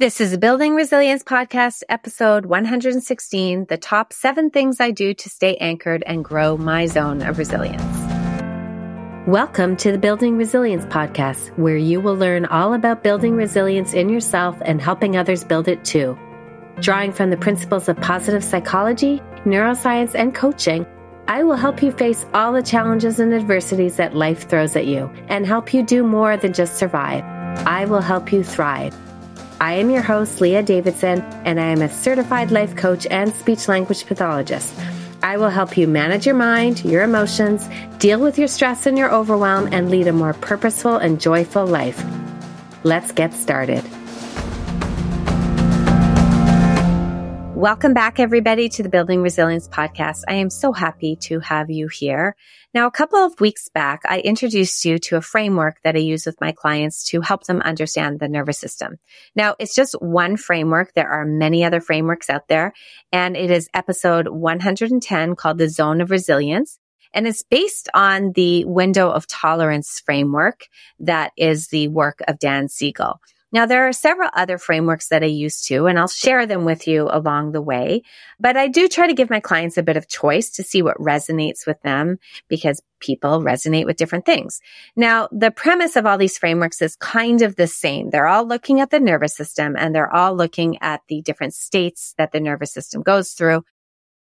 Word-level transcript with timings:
This 0.00 0.18
is 0.18 0.34
Building 0.38 0.74
Resilience 0.76 1.22
Podcast, 1.22 1.82
episode 1.90 2.46
116 2.46 3.66
The 3.66 3.76
Top 3.76 4.14
Seven 4.14 4.48
Things 4.48 4.80
I 4.80 4.92
Do 4.92 5.12
to 5.12 5.28
Stay 5.28 5.58
Anchored 5.58 6.02
and 6.06 6.24
Grow 6.24 6.56
My 6.56 6.86
Zone 6.86 7.20
of 7.20 7.36
Resilience. 7.36 7.82
Welcome 9.26 9.76
to 9.76 9.92
the 9.92 9.98
Building 9.98 10.38
Resilience 10.38 10.86
Podcast, 10.86 11.50
where 11.58 11.76
you 11.76 12.00
will 12.00 12.16
learn 12.16 12.46
all 12.46 12.72
about 12.72 13.04
building 13.04 13.34
resilience 13.34 13.92
in 13.92 14.08
yourself 14.08 14.56
and 14.62 14.80
helping 14.80 15.18
others 15.18 15.44
build 15.44 15.68
it 15.68 15.84
too. 15.84 16.18
Drawing 16.80 17.12
from 17.12 17.28
the 17.28 17.36
principles 17.36 17.86
of 17.86 18.00
positive 18.00 18.42
psychology, 18.42 19.20
neuroscience, 19.44 20.14
and 20.14 20.34
coaching, 20.34 20.86
I 21.28 21.42
will 21.42 21.56
help 21.56 21.82
you 21.82 21.92
face 21.92 22.24
all 22.32 22.54
the 22.54 22.62
challenges 22.62 23.20
and 23.20 23.34
adversities 23.34 23.96
that 23.96 24.16
life 24.16 24.48
throws 24.48 24.74
at 24.76 24.86
you 24.86 25.10
and 25.28 25.46
help 25.46 25.74
you 25.74 25.82
do 25.82 26.02
more 26.04 26.38
than 26.38 26.54
just 26.54 26.78
survive. 26.78 27.22
I 27.66 27.84
will 27.84 28.00
help 28.00 28.32
you 28.32 28.42
thrive. 28.42 28.96
I 29.62 29.74
am 29.74 29.90
your 29.90 30.00
host, 30.00 30.40
Leah 30.40 30.62
Davidson, 30.62 31.20
and 31.44 31.60
I 31.60 31.66
am 31.66 31.82
a 31.82 31.88
certified 31.90 32.50
life 32.50 32.74
coach 32.76 33.06
and 33.10 33.30
speech 33.34 33.68
language 33.68 34.06
pathologist. 34.06 34.72
I 35.22 35.36
will 35.36 35.50
help 35.50 35.76
you 35.76 35.86
manage 35.86 36.24
your 36.24 36.34
mind, 36.34 36.82
your 36.82 37.02
emotions, 37.02 37.68
deal 37.98 38.18
with 38.20 38.38
your 38.38 38.48
stress 38.48 38.86
and 38.86 38.96
your 38.96 39.12
overwhelm, 39.12 39.68
and 39.70 39.90
lead 39.90 40.06
a 40.06 40.14
more 40.14 40.32
purposeful 40.32 40.96
and 40.96 41.20
joyful 41.20 41.66
life. 41.66 42.02
Let's 42.84 43.12
get 43.12 43.34
started. 43.34 43.84
Welcome 47.54 47.92
back, 47.92 48.18
everybody, 48.18 48.70
to 48.70 48.82
the 48.82 48.88
Building 48.88 49.20
Resilience 49.20 49.68
podcast. 49.68 50.22
I 50.26 50.36
am 50.36 50.48
so 50.48 50.72
happy 50.72 51.16
to 51.16 51.40
have 51.40 51.68
you 51.68 51.88
here. 51.88 52.34
Now, 52.72 52.86
a 52.86 52.92
couple 52.92 53.18
of 53.18 53.40
weeks 53.40 53.68
back, 53.68 54.02
I 54.04 54.20
introduced 54.20 54.84
you 54.84 55.00
to 55.00 55.16
a 55.16 55.20
framework 55.20 55.80
that 55.82 55.96
I 55.96 55.98
use 55.98 56.24
with 56.24 56.40
my 56.40 56.52
clients 56.52 57.02
to 57.10 57.20
help 57.20 57.44
them 57.44 57.60
understand 57.62 58.20
the 58.20 58.28
nervous 58.28 58.60
system. 58.60 58.98
Now, 59.34 59.56
it's 59.58 59.74
just 59.74 59.96
one 60.00 60.36
framework. 60.36 60.94
There 60.94 61.10
are 61.10 61.24
many 61.24 61.64
other 61.64 61.80
frameworks 61.80 62.30
out 62.30 62.46
there, 62.46 62.72
and 63.10 63.36
it 63.36 63.50
is 63.50 63.68
episode 63.74 64.28
110 64.28 65.34
called 65.34 65.58
the 65.58 65.68
Zone 65.68 66.00
of 66.00 66.12
Resilience. 66.12 66.78
And 67.12 67.26
it's 67.26 67.42
based 67.42 67.88
on 67.92 68.32
the 68.36 68.64
window 68.66 69.10
of 69.10 69.26
tolerance 69.26 70.00
framework 70.04 70.66
that 71.00 71.32
is 71.36 71.68
the 71.68 71.88
work 71.88 72.20
of 72.28 72.38
Dan 72.38 72.68
Siegel. 72.68 73.20
Now, 73.52 73.66
there 73.66 73.88
are 73.88 73.92
several 73.92 74.30
other 74.32 74.58
frameworks 74.58 75.08
that 75.08 75.24
I 75.24 75.26
use 75.26 75.60
too, 75.60 75.86
and 75.86 75.98
I'll 75.98 76.06
share 76.06 76.46
them 76.46 76.64
with 76.64 76.86
you 76.86 77.08
along 77.10 77.50
the 77.50 77.60
way. 77.60 78.02
But 78.38 78.56
I 78.56 78.68
do 78.68 78.86
try 78.86 79.08
to 79.08 79.14
give 79.14 79.28
my 79.28 79.40
clients 79.40 79.76
a 79.76 79.82
bit 79.82 79.96
of 79.96 80.08
choice 80.08 80.50
to 80.50 80.62
see 80.62 80.82
what 80.82 80.96
resonates 80.98 81.66
with 81.66 81.80
them 81.82 82.18
because 82.48 82.80
people 83.00 83.40
resonate 83.40 83.86
with 83.86 83.96
different 83.96 84.24
things. 84.24 84.60
Now, 84.94 85.28
the 85.32 85.50
premise 85.50 85.96
of 85.96 86.06
all 86.06 86.18
these 86.18 86.38
frameworks 86.38 86.80
is 86.80 86.94
kind 86.96 87.42
of 87.42 87.56
the 87.56 87.66
same. 87.66 88.10
They're 88.10 88.28
all 88.28 88.46
looking 88.46 88.80
at 88.80 88.90
the 88.90 89.00
nervous 89.00 89.34
system 89.34 89.74
and 89.76 89.94
they're 89.94 90.14
all 90.14 90.34
looking 90.34 90.78
at 90.80 91.00
the 91.08 91.22
different 91.22 91.54
states 91.54 92.14
that 92.18 92.30
the 92.30 92.40
nervous 92.40 92.72
system 92.72 93.02
goes 93.02 93.32
through. 93.32 93.64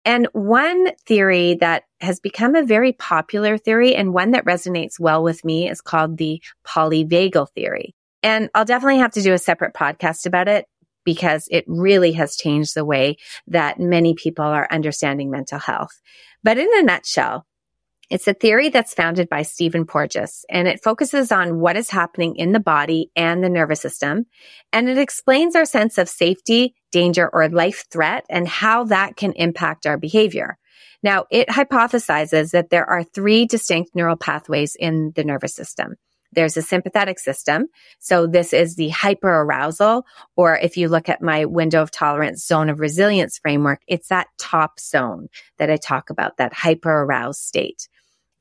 And 0.08 0.28
one 0.34 0.96
theory 1.08 1.56
that 1.56 1.86
has 2.00 2.20
become 2.20 2.54
a 2.54 2.64
very 2.64 2.94
popular 2.94 3.58
theory 3.58 3.96
and 3.96 4.14
one 4.14 4.32
that 4.32 4.46
resonates 4.46 5.00
well 5.00 5.24
with 5.24 5.44
me 5.44 5.68
is 5.68 5.82
called 5.82 6.18
the 6.18 6.44
polyvagal 6.64 7.50
theory. 7.56 7.96
And 8.26 8.50
I'll 8.56 8.66
definitely 8.66 8.98
have 8.98 9.12
to 9.12 9.22
do 9.22 9.34
a 9.34 9.38
separate 9.38 9.76
podcast 9.76 10.26
about 10.26 10.48
it 10.48 10.66
because 11.04 11.48
it 11.52 11.64
really 11.68 12.14
has 12.14 12.36
changed 12.36 12.74
the 12.74 12.84
way 12.84 13.18
that 13.46 13.80
many 13.80 14.16
people 14.16 14.46
are 14.46 14.68
understanding 14.72 15.30
mental 15.30 15.60
health. 15.60 16.02
But 16.44 16.58
in 16.58 16.68
a 16.74 16.82
nutshell, 16.82 17.46
it's 18.10 18.28
a 18.28 18.34
theory 18.34 18.70
that's 18.70 18.96
founded 18.96 19.30
by 19.30 19.44
Stephen 19.44 19.86
Porges 19.86 20.44
and 20.50 20.68
it 20.68 20.82
focuses 20.82 21.32
on 21.32 21.60
what 21.60 21.78
is 21.78 21.92
happening 21.92 22.36
in 22.36 22.52
the 22.52 22.60
body 22.60 23.12
and 23.16 23.44
the 23.44 23.50
nervous 23.50 23.82
system. 23.82 24.26
And 24.74 24.90
it 24.90 24.98
explains 24.98 25.56
our 25.56 25.66
sense 25.66 26.00
of 26.00 26.10
safety, 26.10 26.74
danger, 26.92 27.30
or 27.32 27.48
life 27.50 27.86
threat 27.92 28.26
and 28.28 28.48
how 28.48 28.86
that 28.86 29.18
can 29.18 29.34
impact 29.34 29.86
our 29.86 30.00
behavior. 30.00 30.58
Now, 31.04 31.26
it 31.30 31.48
hypothesizes 31.48 32.54
that 32.54 32.72
there 32.72 32.90
are 32.90 33.04
three 33.04 33.46
distinct 33.46 33.96
neural 33.96 34.18
pathways 34.18 34.76
in 34.76 35.12
the 35.16 35.24
nervous 35.24 35.54
system. 35.54 35.98
There's 36.36 36.58
a 36.58 36.62
sympathetic 36.62 37.20
system. 37.20 37.68
So 38.00 38.28
this 38.28 38.54
is 38.54 38.76
the 38.76 38.92
hyperarousal, 38.92 40.04
or 40.36 40.58
if 40.58 40.78
you 40.78 40.90
look 40.90 41.10
at 41.10 41.22
my 41.22 41.46
window 41.46 41.82
of 41.82 41.92
tolerance 41.92 42.46
zone 42.46 42.70
of 42.70 42.80
resilience 42.80 43.38
framework, 43.38 43.82
it's 43.88 44.10
that 44.10 44.28
top 44.38 44.80
zone 44.80 45.30
that 45.58 45.70
I 45.70 45.78
talk 45.78 46.10
about, 46.10 46.38
that 46.38 46.54
hyperaroused 46.54 47.36
state. 47.42 47.88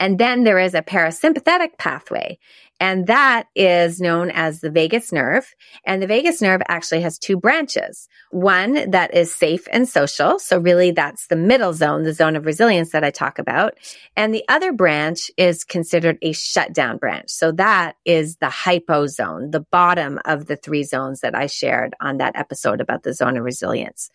And 0.04 0.18
then 0.18 0.44
there 0.44 0.58
is 0.58 0.74
a 0.74 0.82
parasympathetic 0.82 1.78
pathway. 1.78 2.38
And 2.78 3.06
that 3.06 3.46
is 3.54 4.00
known 4.00 4.30
as 4.30 4.60
the 4.60 4.68
vagus 4.68 5.12
nerve. 5.12 5.46
And 5.86 6.02
the 6.02 6.06
vagus 6.06 6.42
nerve 6.42 6.60
actually 6.68 7.00
has 7.00 7.18
two 7.18 7.38
branches. 7.38 8.06
One 8.30 8.90
that 8.90 9.14
is 9.14 9.34
safe 9.34 9.66
and 9.72 9.88
social. 9.88 10.38
So 10.38 10.58
really 10.58 10.90
that's 10.90 11.28
the 11.28 11.36
middle 11.36 11.72
zone, 11.72 12.02
the 12.02 12.12
zone 12.12 12.36
of 12.36 12.44
resilience 12.44 12.92
that 12.92 13.02
I 13.02 13.10
talk 13.10 13.38
about. 13.38 13.78
And 14.14 14.34
the 14.34 14.44
other 14.46 14.74
branch 14.74 15.30
is 15.38 15.64
considered 15.64 16.18
a 16.20 16.32
shutdown 16.32 16.98
branch. 16.98 17.30
So 17.30 17.52
that 17.52 17.96
is 18.04 18.36
the 18.36 18.50
hypo 18.50 19.06
zone, 19.06 19.52
the 19.52 19.64
bottom 19.72 20.20
of 20.26 20.48
the 20.48 20.56
three 20.56 20.82
zones 20.82 21.20
that 21.20 21.34
I 21.34 21.46
shared 21.46 21.94
on 21.98 22.18
that 22.18 22.36
episode 22.36 22.82
about 22.82 23.04
the 23.04 23.14
zone 23.14 23.38
of 23.38 23.44
resilience. 23.44 24.10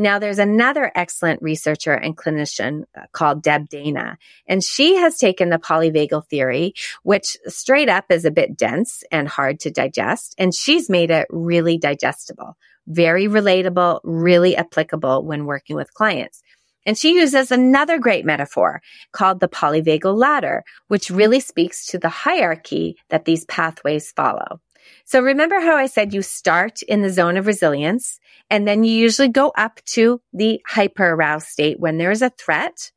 Now, 0.00 0.18
there's 0.18 0.38
another 0.38 0.90
excellent 0.94 1.42
researcher 1.42 1.92
and 1.92 2.16
clinician 2.16 2.84
uh, 2.96 3.02
called 3.12 3.42
Deb 3.42 3.68
Dana, 3.68 4.16
and 4.46 4.64
she 4.64 4.96
has 4.96 5.18
taken 5.18 5.50
the 5.50 5.58
polyvagal 5.58 6.26
theory, 6.28 6.72
which 7.02 7.36
straight 7.46 7.90
up 7.90 8.06
is 8.08 8.24
a 8.24 8.30
bit 8.30 8.56
dense 8.56 9.04
and 9.12 9.28
hard 9.28 9.60
to 9.60 9.70
digest, 9.70 10.34
and 10.38 10.54
she's 10.54 10.88
made 10.88 11.10
it 11.10 11.26
really 11.28 11.76
digestible, 11.76 12.56
very 12.86 13.26
relatable, 13.26 14.00
really 14.02 14.56
applicable 14.56 15.22
when 15.22 15.44
working 15.44 15.76
with 15.76 15.92
clients. 15.92 16.42
And 16.86 16.96
she 16.96 17.16
uses 17.16 17.52
another 17.52 17.98
great 17.98 18.24
metaphor 18.24 18.80
called 19.12 19.40
the 19.40 19.48
polyvagal 19.48 20.16
ladder, 20.16 20.64
which 20.88 21.10
really 21.10 21.40
speaks 21.40 21.84
to 21.88 21.98
the 21.98 22.08
hierarchy 22.08 22.96
that 23.10 23.26
these 23.26 23.44
pathways 23.44 24.12
follow. 24.12 24.62
So 25.04 25.20
remember 25.20 25.60
how 25.60 25.76
I 25.76 25.86
said 25.86 26.14
you 26.14 26.22
start 26.22 26.82
in 26.82 27.02
the 27.02 27.10
zone 27.10 27.36
of 27.36 27.46
resilience 27.46 28.18
and 28.48 28.66
then 28.66 28.84
you 28.84 28.92
usually 28.92 29.28
go 29.28 29.52
up 29.56 29.80
to 29.92 30.20
the 30.32 30.60
hyper 30.66 31.10
aroused 31.10 31.46
state 31.46 31.80
when 31.80 31.98
there 31.98 32.10
is 32.10 32.22
a 32.22 32.30
threat. 32.30 32.90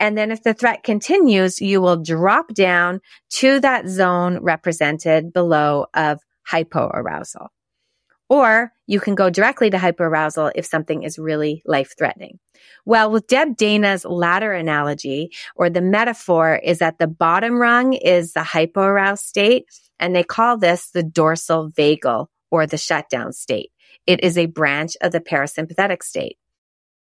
And 0.00 0.18
then 0.18 0.30
if 0.32 0.42
the 0.42 0.54
threat 0.54 0.82
continues, 0.82 1.60
you 1.60 1.80
will 1.80 1.96
drop 1.96 2.52
down 2.52 3.00
to 3.36 3.60
that 3.60 3.88
zone 3.88 4.38
represented 4.42 5.32
below 5.32 5.86
of 5.94 6.20
hypoarousal. 6.50 7.48
Or 8.28 8.72
you 8.86 9.00
can 9.00 9.14
go 9.14 9.30
directly 9.30 9.70
to 9.70 9.76
hyperarousal 9.76 10.52
if 10.54 10.66
something 10.66 11.02
is 11.02 11.18
really 11.18 11.62
life 11.66 11.94
threatening. 11.96 12.38
Well, 12.86 13.10
with 13.10 13.26
Deb 13.26 13.56
Dana's 13.56 14.04
ladder 14.04 14.52
analogy 14.52 15.30
or 15.56 15.68
the 15.68 15.80
metaphor 15.80 16.56
is 16.62 16.78
that 16.78 16.98
the 16.98 17.06
bottom 17.06 17.60
rung 17.60 17.92
is 17.92 18.32
the 18.32 18.42
hypoaroused 18.42 19.24
state 19.24 19.66
and 19.98 20.14
they 20.14 20.22
call 20.22 20.56
this 20.58 20.90
the 20.90 21.02
dorsal 21.02 21.70
vagal 21.70 22.26
or 22.50 22.66
the 22.66 22.78
shutdown 22.78 23.32
state. 23.32 23.70
It 24.06 24.22
is 24.22 24.36
a 24.36 24.46
branch 24.46 24.96
of 25.00 25.12
the 25.12 25.20
parasympathetic 25.20 26.02
state. 26.02 26.38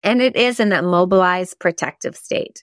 And 0.02 0.20
it 0.20 0.36
is 0.36 0.60
an 0.60 0.72
immobilized 0.72 1.58
protective 1.58 2.14
state. 2.14 2.62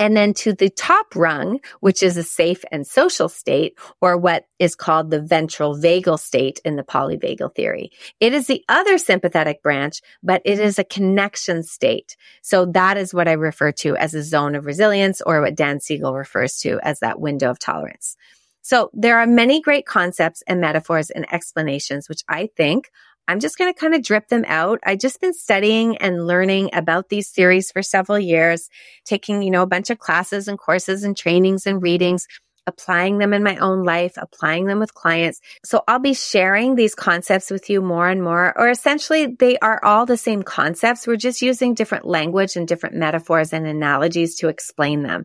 And 0.00 0.16
then 0.16 0.32
to 0.34 0.54
the 0.54 0.70
top 0.70 1.14
rung, 1.14 1.60
which 1.80 2.02
is 2.02 2.16
a 2.16 2.22
safe 2.22 2.64
and 2.72 2.86
social 2.86 3.28
state, 3.28 3.78
or 4.00 4.16
what 4.16 4.46
is 4.58 4.74
called 4.74 5.10
the 5.10 5.20
ventral 5.20 5.76
vagal 5.76 6.18
state 6.18 6.58
in 6.64 6.76
the 6.76 6.82
polyvagal 6.82 7.54
theory. 7.54 7.92
It 8.18 8.32
is 8.32 8.46
the 8.46 8.64
other 8.68 8.96
sympathetic 8.96 9.62
branch, 9.62 10.00
but 10.22 10.40
it 10.46 10.58
is 10.58 10.78
a 10.78 10.84
connection 10.84 11.62
state. 11.62 12.16
So 12.40 12.64
that 12.64 12.96
is 12.96 13.12
what 13.12 13.28
I 13.28 13.32
refer 13.32 13.72
to 13.72 13.94
as 13.96 14.14
a 14.14 14.22
zone 14.22 14.54
of 14.54 14.64
resilience, 14.64 15.20
or 15.20 15.42
what 15.42 15.54
Dan 15.54 15.80
Siegel 15.80 16.14
refers 16.14 16.56
to 16.60 16.80
as 16.82 17.00
that 17.00 17.20
window 17.20 17.50
of 17.50 17.58
tolerance. 17.58 18.16
So 18.62 18.90
there 18.94 19.18
are 19.18 19.26
many 19.26 19.60
great 19.60 19.84
concepts 19.84 20.42
and 20.46 20.60
metaphors 20.60 21.10
and 21.10 21.30
explanations, 21.32 22.08
which 22.08 22.22
I 22.28 22.48
think 22.56 22.90
I'm 23.30 23.38
just 23.38 23.56
going 23.56 23.72
to 23.72 23.78
kind 23.78 23.94
of 23.94 24.02
drip 24.02 24.26
them 24.26 24.44
out. 24.48 24.80
I've 24.84 24.98
just 24.98 25.20
been 25.20 25.32
studying 25.32 25.96
and 25.98 26.26
learning 26.26 26.70
about 26.72 27.10
these 27.10 27.30
theories 27.30 27.70
for 27.70 27.80
several 27.80 28.18
years, 28.18 28.68
taking, 29.04 29.42
you 29.42 29.52
know, 29.52 29.62
a 29.62 29.68
bunch 29.68 29.88
of 29.88 30.00
classes 30.00 30.48
and 30.48 30.58
courses 30.58 31.04
and 31.04 31.16
trainings 31.16 31.64
and 31.64 31.80
readings, 31.80 32.26
applying 32.66 33.18
them 33.18 33.32
in 33.32 33.44
my 33.44 33.56
own 33.58 33.84
life, 33.84 34.14
applying 34.16 34.66
them 34.66 34.80
with 34.80 34.94
clients. 34.94 35.40
So 35.64 35.84
I'll 35.86 36.00
be 36.00 36.12
sharing 36.12 36.74
these 36.74 36.96
concepts 36.96 37.52
with 37.52 37.70
you 37.70 37.80
more 37.80 38.08
and 38.08 38.20
more, 38.20 38.52
or 38.58 38.68
essentially 38.68 39.26
they 39.26 39.58
are 39.58 39.78
all 39.84 40.06
the 40.06 40.16
same 40.16 40.42
concepts. 40.42 41.06
We're 41.06 41.14
just 41.14 41.40
using 41.40 41.74
different 41.74 42.06
language 42.06 42.56
and 42.56 42.66
different 42.66 42.96
metaphors 42.96 43.52
and 43.52 43.64
analogies 43.64 44.34
to 44.38 44.48
explain 44.48 45.04
them. 45.04 45.24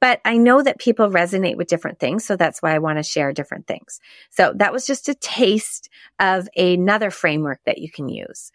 But 0.00 0.20
I 0.24 0.36
know 0.36 0.62
that 0.62 0.78
people 0.78 1.08
resonate 1.08 1.56
with 1.56 1.68
different 1.68 1.98
things. 1.98 2.24
So 2.24 2.36
that's 2.36 2.62
why 2.62 2.74
I 2.74 2.78
want 2.78 2.98
to 2.98 3.02
share 3.02 3.32
different 3.32 3.66
things. 3.66 4.00
So 4.30 4.52
that 4.56 4.72
was 4.72 4.86
just 4.86 5.08
a 5.08 5.14
taste 5.14 5.88
of 6.20 6.48
another 6.56 7.10
framework 7.10 7.60
that 7.66 7.78
you 7.78 7.90
can 7.90 8.08
use. 8.08 8.52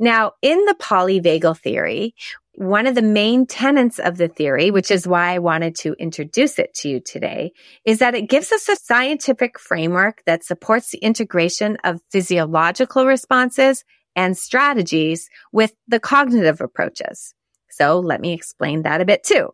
Now, 0.00 0.32
in 0.42 0.64
the 0.64 0.74
polyvagal 0.74 1.58
theory, 1.60 2.14
one 2.56 2.86
of 2.86 2.94
the 2.94 3.02
main 3.02 3.46
tenets 3.46 3.98
of 3.98 4.16
the 4.16 4.28
theory, 4.28 4.70
which 4.70 4.90
is 4.90 5.06
why 5.06 5.34
I 5.34 5.38
wanted 5.38 5.74
to 5.76 5.94
introduce 5.94 6.58
it 6.58 6.74
to 6.74 6.88
you 6.88 7.00
today, 7.00 7.52
is 7.84 7.98
that 7.98 8.14
it 8.14 8.28
gives 8.28 8.52
us 8.52 8.68
a 8.68 8.76
scientific 8.76 9.58
framework 9.58 10.22
that 10.26 10.44
supports 10.44 10.90
the 10.90 10.98
integration 10.98 11.76
of 11.84 12.00
physiological 12.10 13.06
responses 13.06 13.84
and 14.16 14.36
strategies 14.36 15.28
with 15.52 15.74
the 15.88 16.00
cognitive 16.00 16.60
approaches. 16.60 17.34
So 17.70 17.98
let 17.98 18.20
me 18.20 18.32
explain 18.32 18.82
that 18.82 19.00
a 19.00 19.04
bit 19.04 19.24
too. 19.24 19.50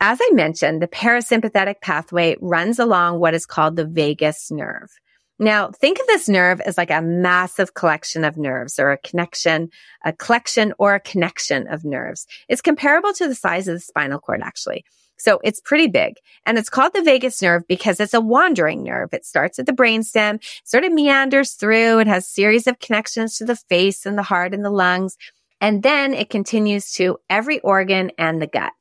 As 0.00 0.18
I 0.20 0.30
mentioned, 0.32 0.82
the 0.82 0.88
parasympathetic 0.88 1.80
pathway 1.80 2.36
runs 2.40 2.78
along 2.78 3.18
what 3.18 3.34
is 3.34 3.46
called 3.46 3.76
the 3.76 3.86
vagus 3.86 4.50
nerve. 4.50 4.90
Now, 5.38 5.70
think 5.70 5.98
of 5.98 6.06
this 6.06 6.28
nerve 6.28 6.60
as 6.60 6.78
like 6.78 6.90
a 6.90 7.02
massive 7.02 7.74
collection 7.74 8.24
of 8.24 8.36
nerves 8.36 8.78
or 8.78 8.90
a 8.90 8.98
connection, 8.98 9.68
a 10.04 10.12
collection 10.12 10.72
or 10.78 10.94
a 10.94 11.00
connection 11.00 11.66
of 11.68 11.84
nerves. 11.84 12.26
It's 12.48 12.62
comparable 12.62 13.12
to 13.14 13.28
the 13.28 13.34
size 13.34 13.68
of 13.68 13.74
the 13.74 13.80
spinal 13.80 14.18
cord, 14.18 14.40
actually. 14.42 14.84
So 15.18 15.40
it's 15.42 15.60
pretty 15.60 15.86
big 15.86 16.14
and 16.44 16.58
it's 16.58 16.68
called 16.68 16.92
the 16.94 17.02
vagus 17.02 17.40
nerve 17.40 17.62
because 17.66 18.00
it's 18.00 18.14
a 18.14 18.20
wandering 18.20 18.82
nerve. 18.82 19.10
It 19.12 19.24
starts 19.24 19.58
at 19.58 19.64
the 19.64 19.72
brainstem, 19.72 20.42
sort 20.64 20.84
of 20.84 20.92
meanders 20.92 21.52
through. 21.52 22.00
It 22.00 22.06
has 22.06 22.28
series 22.28 22.66
of 22.66 22.80
connections 22.80 23.38
to 23.38 23.46
the 23.46 23.56
face 23.56 24.04
and 24.04 24.18
the 24.18 24.22
heart 24.22 24.52
and 24.52 24.64
the 24.64 24.70
lungs. 24.70 25.16
And 25.60 25.82
then 25.82 26.12
it 26.12 26.28
continues 26.28 26.92
to 26.92 27.16
every 27.30 27.60
organ 27.60 28.10
and 28.18 28.42
the 28.42 28.46
gut. 28.46 28.74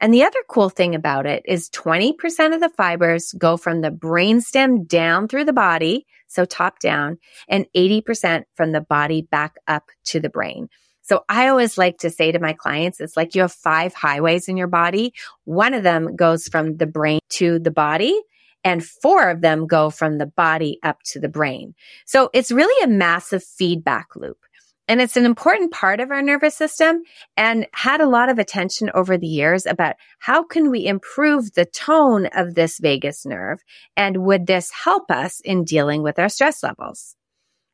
And 0.00 0.14
the 0.14 0.22
other 0.22 0.38
cool 0.48 0.70
thing 0.70 0.94
about 0.94 1.26
it 1.26 1.42
is 1.44 1.70
20% 1.70 2.54
of 2.54 2.60
the 2.60 2.68
fibers 2.68 3.32
go 3.36 3.56
from 3.56 3.80
the 3.80 3.90
brainstem 3.90 4.86
down 4.86 5.26
through 5.26 5.44
the 5.44 5.52
body, 5.52 6.06
so 6.28 6.44
top 6.44 6.78
down, 6.78 7.18
and 7.48 7.66
80% 7.76 8.44
from 8.54 8.72
the 8.72 8.80
body 8.80 9.22
back 9.22 9.56
up 9.66 9.90
to 10.04 10.20
the 10.20 10.28
brain. 10.28 10.68
So 11.02 11.24
I 11.28 11.48
always 11.48 11.78
like 11.78 11.98
to 11.98 12.10
say 12.10 12.32
to 12.32 12.38
my 12.38 12.52
clients, 12.52 13.00
it's 13.00 13.16
like 13.16 13.34
you 13.34 13.40
have 13.40 13.52
five 13.52 13.94
highways 13.94 14.46
in 14.46 14.56
your 14.56 14.66
body. 14.66 15.14
One 15.44 15.72
of 15.72 15.82
them 15.82 16.14
goes 16.14 16.46
from 16.48 16.76
the 16.76 16.86
brain 16.86 17.20
to 17.30 17.58
the 17.58 17.70
body 17.70 18.20
and 18.62 18.84
four 18.84 19.30
of 19.30 19.40
them 19.40 19.66
go 19.66 19.88
from 19.88 20.18
the 20.18 20.26
body 20.26 20.78
up 20.82 21.02
to 21.04 21.18
the 21.18 21.28
brain. 21.28 21.74
So 22.04 22.28
it's 22.34 22.52
really 22.52 22.84
a 22.84 22.88
massive 22.88 23.42
feedback 23.42 24.14
loop. 24.16 24.38
And 24.88 25.02
it's 25.02 25.18
an 25.18 25.26
important 25.26 25.70
part 25.70 26.00
of 26.00 26.10
our 26.10 26.22
nervous 26.22 26.56
system 26.56 27.02
and 27.36 27.66
had 27.74 28.00
a 28.00 28.08
lot 28.08 28.30
of 28.30 28.38
attention 28.38 28.90
over 28.94 29.18
the 29.18 29.26
years 29.26 29.66
about 29.66 29.96
how 30.18 30.42
can 30.42 30.70
we 30.70 30.86
improve 30.86 31.52
the 31.52 31.66
tone 31.66 32.26
of 32.34 32.54
this 32.54 32.78
vagus 32.78 33.26
nerve? 33.26 33.60
And 33.96 34.24
would 34.24 34.46
this 34.46 34.70
help 34.70 35.10
us 35.10 35.40
in 35.44 35.64
dealing 35.64 36.02
with 36.02 36.18
our 36.18 36.30
stress 36.30 36.62
levels? 36.62 37.14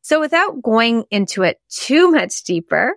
So 0.03 0.21
without 0.21 0.61
going 0.61 1.05
into 1.11 1.45
it 1.45 1.61
too 1.71 2.11
much 2.11 2.43
deeper, 2.43 2.97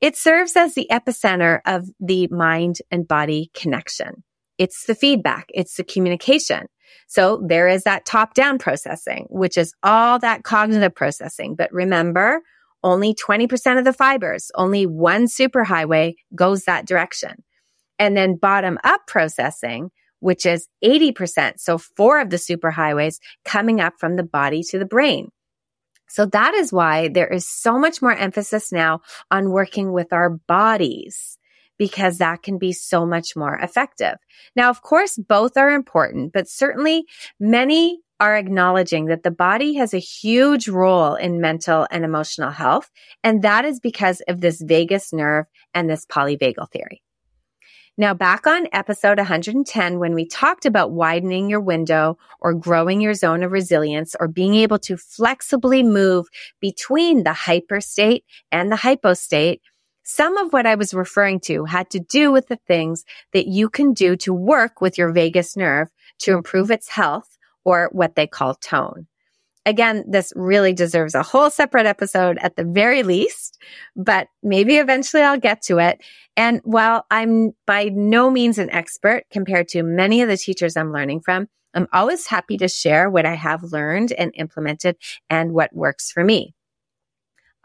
it 0.00 0.16
serves 0.16 0.56
as 0.56 0.74
the 0.74 0.88
epicenter 0.90 1.60
of 1.66 1.88
the 2.00 2.26
mind 2.28 2.78
and 2.90 3.06
body 3.06 3.50
connection. 3.54 4.24
It's 4.56 4.86
the 4.86 4.94
feedback. 4.94 5.46
It's 5.50 5.76
the 5.76 5.84
communication. 5.84 6.66
So 7.06 7.44
there 7.46 7.68
is 7.68 7.84
that 7.84 8.06
top 8.06 8.34
down 8.34 8.58
processing, 8.58 9.26
which 9.30 9.56
is 9.56 9.72
all 9.82 10.18
that 10.18 10.42
cognitive 10.42 10.94
processing. 10.94 11.54
But 11.54 11.72
remember, 11.72 12.40
only 12.82 13.14
20% 13.14 13.78
of 13.78 13.84
the 13.84 13.92
fibers, 13.92 14.50
only 14.54 14.86
one 14.86 15.26
superhighway 15.26 16.14
goes 16.34 16.64
that 16.64 16.86
direction. 16.86 17.42
And 17.98 18.16
then 18.16 18.36
bottom 18.36 18.78
up 18.84 19.00
processing, 19.06 19.90
which 20.20 20.46
is 20.46 20.68
80%. 20.84 21.54
So 21.58 21.78
four 21.78 22.20
of 22.20 22.30
the 22.30 22.36
superhighways 22.36 23.18
coming 23.44 23.80
up 23.80 23.94
from 23.98 24.16
the 24.16 24.22
body 24.22 24.62
to 24.64 24.78
the 24.78 24.84
brain. 24.84 25.30
So 26.08 26.24
that 26.26 26.54
is 26.54 26.72
why 26.72 27.08
there 27.08 27.26
is 27.26 27.46
so 27.46 27.78
much 27.78 28.00
more 28.00 28.14
emphasis 28.14 28.72
now 28.72 29.00
on 29.30 29.50
working 29.50 29.92
with 29.92 30.12
our 30.12 30.30
bodies 30.30 31.38
because 31.78 32.18
that 32.18 32.42
can 32.42 32.58
be 32.58 32.72
so 32.72 33.06
much 33.06 33.36
more 33.36 33.56
effective. 33.56 34.16
Now, 34.56 34.70
of 34.70 34.82
course, 34.82 35.16
both 35.16 35.56
are 35.56 35.70
important, 35.70 36.32
but 36.32 36.48
certainly 36.48 37.04
many 37.38 38.00
are 38.20 38.36
acknowledging 38.36 39.06
that 39.06 39.22
the 39.22 39.30
body 39.30 39.74
has 39.74 39.94
a 39.94 39.98
huge 39.98 40.68
role 40.68 41.14
in 41.14 41.40
mental 41.40 41.86
and 41.90 42.04
emotional 42.04 42.50
health. 42.50 42.90
And 43.22 43.42
that 43.42 43.64
is 43.64 43.80
because 43.80 44.20
of 44.28 44.40
this 44.40 44.60
vagus 44.60 45.12
nerve 45.12 45.46
and 45.74 45.88
this 45.88 46.06
polyvagal 46.06 46.70
theory. 46.72 47.02
Now 47.96 48.14
back 48.14 48.46
on 48.46 48.68
episode 48.72 49.18
110, 49.18 49.98
when 49.98 50.14
we 50.14 50.24
talked 50.24 50.66
about 50.66 50.92
widening 50.92 51.50
your 51.50 51.60
window 51.60 52.16
or 52.40 52.54
growing 52.54 53.00
your 53.00 53.14
zone 53.14 53.42
of 53.42 53.50
resilience 53.50 54.14
or 54.20 54.28
being 54.28 54.54
able 54.54 54.78
to 54.80 54.96
flexibly 54.96 55.82
move 55.82 56.28
between 56.60 57.24
the 57.24 57.32
hyper 57.32 57.80
state 57.80 58.24
and 58.52 58.70
the 58.70 58.76
hypo 58.76 59.14
state, 59.14 59.62
some 60.04 60.36
of 60.36 60.52
what 60.52 60.64
I 60.64 60.76
was 60.76 60.94
referring 60.94 61.40
to 61.40 61.64
had 61.64 61.90
to 61.90 62.00
do 62.00 62.30
with 62.30 62.46
the 62.48 62.60
things 62.68 63.04
that 63.32 63.46
you 63.48 63.68
can 63.68 63.92
do 63.92 64.16
to 64.18 64.32
work 64.32 64.80
with 64.80 64.96
your 64.96 65.12
vagus 65.12 65.56
nerve 65.56 65.88
to 66.20 66.34
improve 66.34 66.70
its 66.70 66.88
health 66.88 67.37
or 67.68 67.90
what 67.92 68.14
they 68.14 68.26
call 68.26 68.54
tone. 68.54 69.06
Again, 69.66 70.02
this 70.08 70.32
really 70.34 70.72
deserves 70.72 71.14
a 71.14 71.22
whole 71.22 71.50
separate 71.50 71.84
episode 71.84 72.38
at 72.40 72.56
the 72.56 72.64
very 72.64 73.02
least, 73.02 73.58
but 73.94 74.28
maybe 74.42 74.76
eventually 74.76 75.22
I'll 75.22 75.38
get 75.38 75.60
to 75.64 75.78
it. 75.78 76.00
And 76.34 76.62
while 76.64 77.04
I'm 77.10 77.50
by 77.66 77.90
no 77.92 78.30
means 78.30 78.56
an 78.56 78.70
expert 78.70 79.24
compared 79.30 79.68
to 79.68 79.82
many 79.82 80.22
of 80.22 80.30
the 80.30 80.38
teachers 80.38 80.78
I'm 80.78 80.92
learning 80.92 81.20
from, 81.20 81.48
I'm 81.74 81.88
always 81.92 82.26
happy 82.26 82.56
to 82.56 82.68
share 82.68 83.10
what 83.10 83.26
I 83.26 83.34
have 83.34 83.62
learned 83.62 84.12
and 84.12 84.32
implemented 84.34 84.96
and 85.28 85.52
what 85.52 85.74
works 85.74 86.10
for 86.10 86.24
me. 86.24 86.54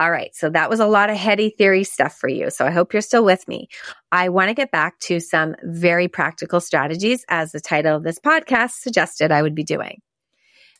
All 0.03 0.11
right. 0.11 0.35
So 0.35 0.49
that 0.49 0.69
was 0.69 0.81
a 0.81 0.85
lot 0.85 1.09
of 1.09 1.15
heady 1.15 1.49
theory 1.49 1.85
stuff 1.85 2.17
for 2.17 2.27
you. 2.27 2.49
So 2.49 2.65
I 2.65 2.71
hope 2.71 2.91
you're 2.91 3.01
still 3.01 3.23
with 3.23 3.47
me. 3.47 3.69
I 4.11 4.27
want 4.27 4.49
to 4.49 4.53
get 4.53 4.69
back 4.69 4.99
to 5.03 5.21
some 5.21 5.55
very 5.63 6.09
practical 6.09 6.59
strategies 6.59 7.23
as 7.29 7.53
the 7.53 7.61
title 7.61 7.95
of 7.95 8.03
this 8.03 8.19
podcast 8.19 8.71
suggested 8.71 9.31
I 9.31 9.41
would 9.41 9.55
be 9.55 9.63
doing. 9.63 10.01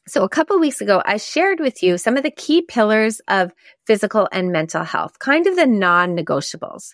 So 0.10 0.26
a 0.26 0.30
couple 0.30 0.60
weeks 0.60 0.82
ago, 0.82 1.02
I 1.06 1.16
shared 1.16 1.62
with 1.62 1.82
you 1.82 1.98
some 1.98 2.18
of 2.18 2.24
the 2.24 2.32
key 2.32 2.64
pillars 2.64 3.22
of 3.30 3.54
physical 3.88 4.28
and 4.30 4.52
mental 4.52 4.84
health, 4.84 5.20
kind 5.20 5.48
of 5.48 5.56
the 5.56 5.68
non-negotiables. 5.68 6.94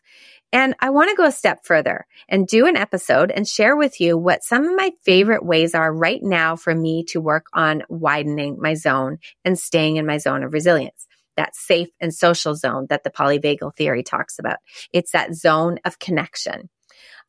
And 0.54 0.76
I 0.80 0.92
want 0.92 1.10
to 1.10 1.16
go 1.16 1.26
a 1.26 1.32
step 1.32 1.66
further 1.66 2.06
and 2.28 2.46
do 2.46 2.68
an 2.68 2.78
episode 2.78 3.32
and 3.32 3.48
share 3.48 3.76
with 3.76 4.00
you 4.00 4.20
what 4.20 4.44
some 4.44 4.66
of 4.66 4.76
my 4.76 4.92
favorite 5.04 5.44
ways 5.44 5.74
are 5.74 5.92
right 5.92 6.22
now 6.22 6.56
for 6.56 6.76
me 6.76 7.06
to 7.06 7.20
work 7.20 7.48
on 7.54 7.82
widening 7.90 8.60
my 8.62 8.76
zone 8.76 9.18
and 9.44 9.58
staying 9.58 9.96
in 9.96 10.06
my 10.06 10.20
zone 10.20 10.44
of 10.44 10.54
resilience 10.54 11.08
that 11.40 11.56
safe 11.56 11.88
and 12.02 12.14
social 12.14 12.54
zone 12.54 12.86
that 12.90 13.06
the 13.06 13.10
polyvagal 13.10 13.74
theory 13.78 14.04
talks 14.04 14.38
about. 14.40 14.58
It's 14.92 15.12
that 15.14 15.34
zone 15.34 15.80
of 15.86 15.98
connection. 15.98 16.70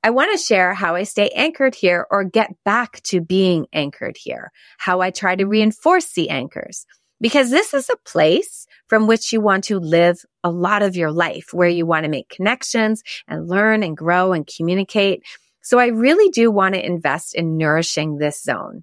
I 0.03 0.11
want 0.11 0.33
to 0.33 0.45
share 0.45 0.75
how 0.75 0.97
I 0.97 1.05
stay 1.05 1.29
anchored 1.29 1.77
here 1.77 2.09
or 2.11 2.25
get 2.25 2.51
back 2.65 3.01
to 3.05 3.21
being 3.21 3.67
anchored 3.73 4.17
here, 4.17 4.51
how 4.79 5.01
I 5.01 5.11
try 5.11 5.37
to 5.37 5.47
reinforce 5.47 6.13
the 6.13 6.29
anchors, 6.29 6.87
because 7.21 7.51
this 7.51 7.73
is 7.73 7.89
a 7.89 7.97
place 8.05 8.67
from 8.89 9.07
which 9.07 9.33
you 9.33 9.41
want 9.41 9.63
to 9.65 9.79
live 9.79 10.25
a 10.43 10.51
lot 10.51 10.83
of 10.83 10.97
your 10.97 11.13
life, 11.13 11.51
where 11.53 11.69
you 11.69 11.87
want 11.87 12.03
to 12.03 12.11
make 12.11 12.29
connections 12.31 13.05
and 13.29 13.49
learn 13.49 13.85
and 13.85 13.97
grow 13.97 14.33
and 14.33 14.45
communicate. 14.57 15.23
So 15.63 15.79
I 15.79 15.87
really 15.87 16.31
do 16.31 16.51
want 16.51 16.75
to 16.75 16.85
invest 16.85 17.37
in 17.37 17.57
nourishing 17.57 18.17
this 18.17 18.43
zone. 18.43 18.83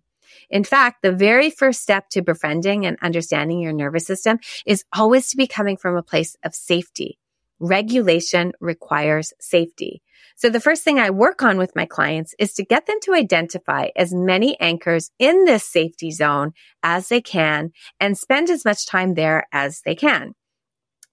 In 0.50 0.64
fact, 0.64 1.02
the 1.02 1.12
very 1.12 1.50
first 1.50 1.82
step 1.82 2.10
to 2.10 2.22
befriending 2.22 2.86
and 2.86 2.98
understanding 3.02 3.60
your 3.60 3.74
nervous 3.74 4.06
system 4.06 4.40
is 4.66 4.84
always 4.94 5.30
to 5.30 5.38
be 5.38 5.48
coming 5.48 5.78
from 5.78 5.96
a 5.96 6.04
place 6.04 6.36
of 6.44 6.56
safety. 6.56 7.20
Regulation 7.60 8.54
requires 8.60 9.34
safety. 9.40 10.02
So 10.36 10.50
the 10.50 10.60
first 10.60 10.84
thing 10.84 11.00
I 11.00 11.10
work 11.10 11.42
on 11.42 11.58
with 11.58 11.76
my 11.76 11.86
clients 11.86 12.36
is 12.38 12.54
to 12.54 12.66
get 12.66 12.86
them 12.86 13.00
to 13.04 13.16
identify 13.16 13.88
as 13.96 14.14
many 14.14 14.60
anchors 14.60 15.10
in 15.18 15.46
this 15.46 15.66
safety 15.66 16.12
zone 16.12 16.54
as 16.84 17.10
they 17.10 17.22
can 17.22 17.72
and 18.00 18.18
spend 18.18 18.50
as 18.52 18.64
much 18.64 18.86
time 18.86 19.16
there 19.16 19.48
as 19.52 19.82
they 19.82 19.96
can. 19.96 20.36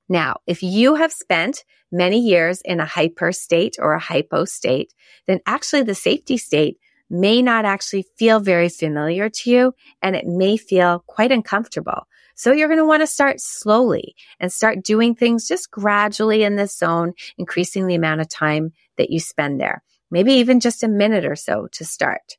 Now, 0.09 0.37
if 0.47 0.63
you 0.63 0.97
have 0.97 1.13
spent 1.13 1.65
many 1.91 2.19
years 2.19 2.61
in 2.63 2.81
a 2.81 2.85
hyper 2.85 3.33
state 3.33 3.77
or 3.79 3.95
a 3.95 4.01
hypo 4.01 4.45
state, 4.45 4.93
then 5.27 5.41
actually 5.47 5.83
the 5.83 5.95
safety 5.95 6.37
state 6.37 6.79
may 7.11 7.43
not 7.43 7.65
actually 7.65 8.07
feel 8.17 8.41
very 8.41 8.69
familiar 8.69 9.29
to 9.29 9.51
you 9.51 9.75
and 10.03 10.17
it 10.17 10.27
may 10.27 10.57
feel 10.57 11.05
quite 11.07 11.33
uncomfortable. 11.33 12.07
So 12.37 12.53
you're 12.53 12.69
going 12.69 12.79
to 12.79 12.87
want 12.87 13.03
to 13.03 13.07
start 13.07 13.41
slowly 13.41 14.17
and 14.41 14.53
start 14.53 14.83
doing 14.83 15.15
things 15.15 15.47
just 15.47 15.71
gradually 15.71 16.43
in 16.43 16.57
this 16.57 16.77
zone, 16.77 17.13
increasing 17.39 17.87
the 17.87 17.95
amount 17.95 18.21
of 18.21 18.29
time 18.29 18.73
that 18.99 19.11
you 19.11 19.21
spend 19.21 19.61
there. 19.61 19.83
Maybe 20.11 20.35
even 20.35 20.61
just 20.61 20.83
a 20.83 20.89
minute 20.89 21.25
or 21.25 21.37
so 21.37 21.69
to 21.73 21.85
start. 21.85 22.37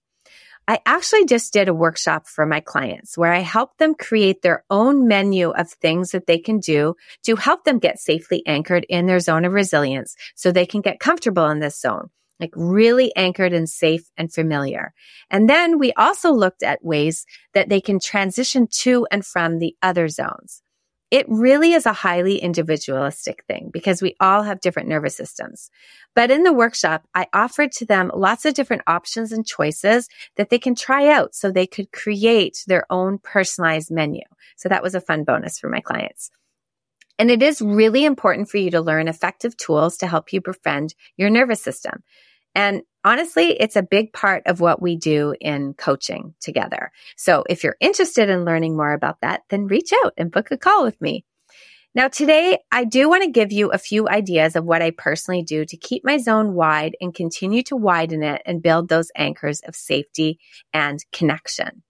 I 0.67 0.79
actually 0.85 1.25
just 1.25 1.53
did 1.53 1.67
a 1.67 1.73
workshop 1.73 2.27
for 2.27 2.45
my 2.45 2.59
clients 2.59 3.17
where 3.17 3.31
I 3.31 3.39
helped 3.39 3.77
them 3.77 3.93
create 3.93 4.41
their 4.41 4.65
own 4.69 5.07
menu 5.07 5.51
of 5.51 5.69
things 5.69 6.11
that 6.11 6.25
they 6.25 6.39
can 6.39 6.59
do 6.59 6.95
to 7.23 7.35
help 7.35 7.65
them 7.65 7.77
get 7.77 7.99
safely 7.99 8.41
anchored 8.47 8.85
in 8.89 9.05
their 9.05 9.19
zone 9.19 9.45
of 9.45 9.53
resilience 9.53 10.15
so 10.33 10.51
they 10.51 10.65
can 10.65 10.81
get 10.81 10.99
comfortable 10.99 11.47
in 11.49 11.59
this 11.59 11.79
zone 11.79 12.09
like 12.39 12.51
really 12.55 13.15
anchored 13.15 13.53
and 13.53 13.69
safe 13.69 14.09
and 14.17 14.33
familiar. 14.33 14.93
And 15.29 15.49
then 15.49 15.79
we 15.79 15.93
also 15.93 16.31
looked 16.31 16.63
at 16.63 16.83
ways 16.83 17.25
that 17.53 17.69
they 17.69 17.81
can 17.81 17.99
transition 17.99 18.67
to 18.67 19.07
and 19.11 19.25
from 19.25 19.59
the 19.59 19.75
other 19.81 20.07
zones. 20.07 20.61
It 21.11 21.27
really 21.29 21.73
is 21.73 21.85
a 21.85 21.93
highly 21.93 22.39
individualistic 22.39 23.43
thing 23.47 23.69
because 23.71 24.01
we 24.01 24.15
all 24.19 24.41
have 24.41 24.59
different 24.59 24.89
nervous 24.89 25.15
systems. 25.15 25.69
But 26.15 26.31
in 26.31 26.43
the 26.43 26.51
workshop, 26.51 27.07
I 27.13 27.27
offered 27.31 27.71
to 27.73 27.85
them 27.85 28.11
lots 28.13 28.43
of 28.43 28.55
different 28.55 28.81
options 28.87 29.31
and 29.31 29.45
choices 29.45 30.09
that 30.35 30.49
they 30.49 30.59
can 30.59 30.75
try 30.75 31.07
out 31.07 31.35
so 31.35 31.51
they 31.51 31.67
could 31.67 31.91
create 31.91 32.63
their 32.67 32.85
own 32.89 33.19
personalized 33.19 33.91
menu. 33.91 34.23
So 34.57 34.67
that 34.67 34.83
was 34.83 34.95
a 34.95 35.01
fun 35.01 35.23
bonus 35.23 35.59
for 35.59 35.69
my 35.69 35.79
clients. 35.79 36.31
And 37.17 37.31
it 37.31 37.41
is 37.41 37.61
really 37.61 38.05
important 38.05 38.49
for 38.49 38.57
you 38.57 38.71
to 38.71 38.81
learn 38.81 39.07
effective 39.07 39.55
tools 39.55 39.97
to 39.97 40.07
help 40.07 40.33
you 40.33 40.41
befriend 40.41 40.93
your 41.17 41.29
nervous 41.29 41.61
system. 41.61 42.03
And 42.53 42.83
honestly, 43.03 43.51
it's 43.51 43.75
a 43.75 43.83
big 43.83 44.13
part 44.13 44.43
of 44.47 44.61
what 44.61 44.81
we 44.81 44.95
do 44.95 45.35
in 45.39 45.73
coaching 45.73 46.33
together. 46.39 46.91
So 47.17 47.43
if 47.49 47.63
you're 47.63 47.77
interested 47.79 48.29
in 48.29 48.45
learning 48.45 48.77
more 48.77 48.93
about 48.93 49.21
that, 49.21 49.43
then 49.49 49.67
reach 49.67 49.91
out 50.03 50.13
and 50.17 50.31
book 50.31 50.51
a 50.51 50.57
call 50.57 50.83
with 50.83 50.99
me. 51.01 51.25
Now 51.93 52.09
today, 52.09 52.59
I 52.73 52.83
do 52.83 53.07
want 53.09 53.23
to 53.23 53.31
give 53.31 53.53
you 53.53 53.71
a 53.71 53.77
few 53.77 54.09
ideas 54.09 54.57
of 54.57 54.65
what 54.65 54.81
I 54.81 54.91
personally 54.91 55.43
do 55.43 55.63
to 55.63 55.77
keep 55.77 56.03
my 56.03 56.17
zone 56.17 56.53
wide 56.53 56.97
and 56.99 57.13
continue 57.13 57.63
to 57.63 57.77
widen 57.77 58.21
it 58.21 58.41
and 58.45 58.61
build 58.61 58.89
those 58.89 59.11
anchors 59.15 59.61
of 59.61 59.77
safety 59.77 60.39
and 60.73 60.99
connection. 61.13 61.83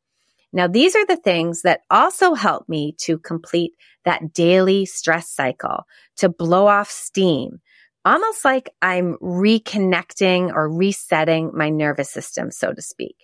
Now, 0.56 0.68
these 0.68 0.96
are 0.96 1.06
the 1.06 1.18
things 1.18 1.64
that 1.64 1.82
also 1.92 2.34
help 2.34 2.70
me 2.70 2.96
to 3.00 3.20
complete 3.20 3.74
that 4.06 4.32
daily 4.32 4.86
stress 4.86 5.30
cycle, 5.30 5.84
to 6.16 6.30
blow 6.30 6.68
off 6.68 6.90
steam, 6.90 7.60
almost 8.06 8.46
like 8.46 8.70
I'm 8.82 9.18
reconnecting 9.22 10.54
or 10.54 10.72
resetting 10.72 11.52
my 11.54 11.70
nervous 11.70 12.10
system, 12.10 12.52
so 12.52 12.72
to 12.72 12.82
speak. 12.82 13.18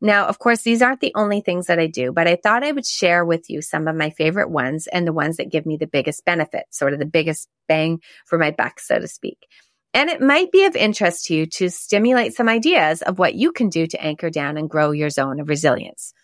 Now, 0.00 0.26
of 0.26 0.38
course, 0.38 0.62
these 0.62 0.80
aren't 0.80 1.00
the 1.00 1.10
only 1.16 1.40
things 1.40 1.66
that 1.66 1.80
I 1.80 1.88
do, 1.88 2.12
but 2.12 2.28
I 2.28 2.36
thought 2.36 2.62
I 2.62 2.70
would 2.70 2.86
share 2.86 3.24
with 3.24 3.50
you 3.50 3.62
some 3.62 3.88
of 3.88 3.96
my 3.96 4.10
favorite 4.10 4.50
ones 4.50 4.86
and 4.86 5.08
the 5.08 5.12
ones 5.12 5.38
that 5.38 5.50
give 5.50 5.66
me 5.66 5.76
the 5.76 5.88
biggest 5.88 6.24
benefit, 6.24 6.66
sort 6.70 6.92
of 6.92 7.00
the 7.00 7.04
biggest 7.04 7.48
bang 7.66 8.00
for 8.26 8.38
my 8.38 8.52
buck, 8.52 8.78
so 8.78 9.00
to 9.00 9.08
speak. 9.08 9.48
And 9.92 10.08
it 10.08 10.20
might 10.20 10.52
be 10.52 10.64
of 10.66 10.76
interest 10.76 11.24
to 11.26 11.34
you 11.34 11.46
to 11.46 11.68
stimulate 11.68 12.34
some 12.34 12.48
ideas 12.48 13.02
of 13.02 13.18
what 13.18 13.34
you 13.34 13.50
can 13.50 13.70
do 13.70 13.88
to 13.88 14.00
anchor 14.00 14.30
down 14.30 14.56
and 14.56 14.70
grow 14.70 14.92
your 14.92 15.10
zone 15.10 15.40
of 15.40 15.48
resilience. 15.48 16.14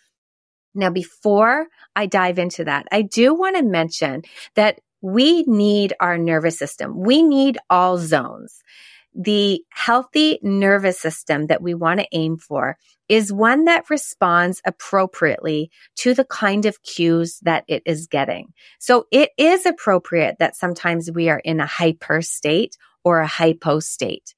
Now, 0.75 0.91
before 0.91 1.67
I 1.95 2.07
dive 2.07 2.39
into 2.39 2.65
that, 2.65 2.87
I 2.91 3.03
do 3.03 3.35
want 3.35 3.57
to 3.57 3.63
mention 3.63 4.23
that 4.55 4.81
we 5.01 5.43
need 5.43 5.95
our 6.01 6.17
nervous 6.17 6.59
system. 6.59 6.99
We 7.01 7.23
need 7.23 7.59
all 7.69 7.99
zones. 7.99 8.63
The 9.15 9.63
healthy 9.69 10.39
nervous 10.43 10.99
system 10.99 11.49
that 11.49 11.61
we 11.61 11.75
want 11.75 12.01
to 12.01 12.07
aim 12.13 12.39
for 12.39 12.79
is 13.09 13.31
one 13.31 13.67
that 13.67 13.91
responds 13.91 14.63
appropriately 14.65 15.71
to 15.97 16.15
the 16.15 16.25
kind 16.25 16.65
of 16.65 16.83
cues 16.83 17.39
that 17.43 17.65
it 17.69 17.83
is 17.85 18.07
getting. 18.07 18.55
So 18.79 19.07
it 19.11 19.31
is 19.37 19.67
appropriate 19.67 20.37
that 20.39 20.57
sometimes 20.57 21.11
we 21.11 21.29
are 21.29 21.41
in 21.41 21.61
a 21.61 21.67
hyper 21.67 22.23
state 22.23 22.79
or 23.05 23.21
a 23.21 23.27
hypo 23.27 23.81
state. 23.81 24.35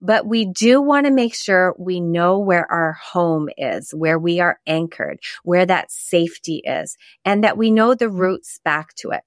But 0.00 0.26
we 0.26 0.44
do 0.44 0.80
want 0.80 1.06
to 1.06 1.12
make 1.12 1.34
sure 1.34 1.74
we 1.78 2.00
know 2.00 2.38
where 2.38 2.70
our 2.70 2.92
home 2.92 3.48
is, 3.56 3.92
where 3.92 4.18
we 4.18 4.40
are 4.40 4.60
anchored, 4.66 5.18
where 5.42 5.66
that 5.66 5.90
safety 5.90 6.62
is, 6.64 6.96
and 7.24 7.42
that 7.42 7.58
we 7.58 7.70
know 7.70 7.94
the 7.94 8.08
routes 8.08 8.60
back 8.64 8.94
to 8.96 9.10
it 9.10 9.22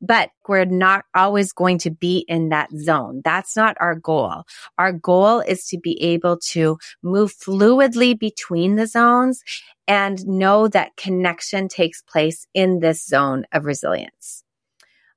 but 0.00 0.30
we're 0.46 0.64
not 0.64 1.04
always 1.14 1.52
going 1.52 1.78
to 1.78 1.90
be 1.90 2.24
in 2.28 2.50
that 2.50 2.70
zone. 2.76 3.22
That's 3.24 3.56
not 3.56 3.76
our 3.80 3.94
goal. 3.94 4.44
Our 4.78 4.92
goal 4.92 5.40
is 5.40 5.66
to 5.68 5.78
be 5.78 6.00
able 6.02 6.38
to 6.50 6.78
move 7.02 7.32
fluidly 7.34 8.18
between 8.18 8.76
the 8.76 8.86
zones 8.86 9.42
and 9.88 10.26
know 10.26 10.68
that 10.68 10.96
connection 10.96 11.68
takes 11.68 12.02
place 12.02 12.46
in 12.54 12.80
this 12.80 13.04
zone 13.04 13.46
of 13.52 13.64
resilience. 13.64 14.42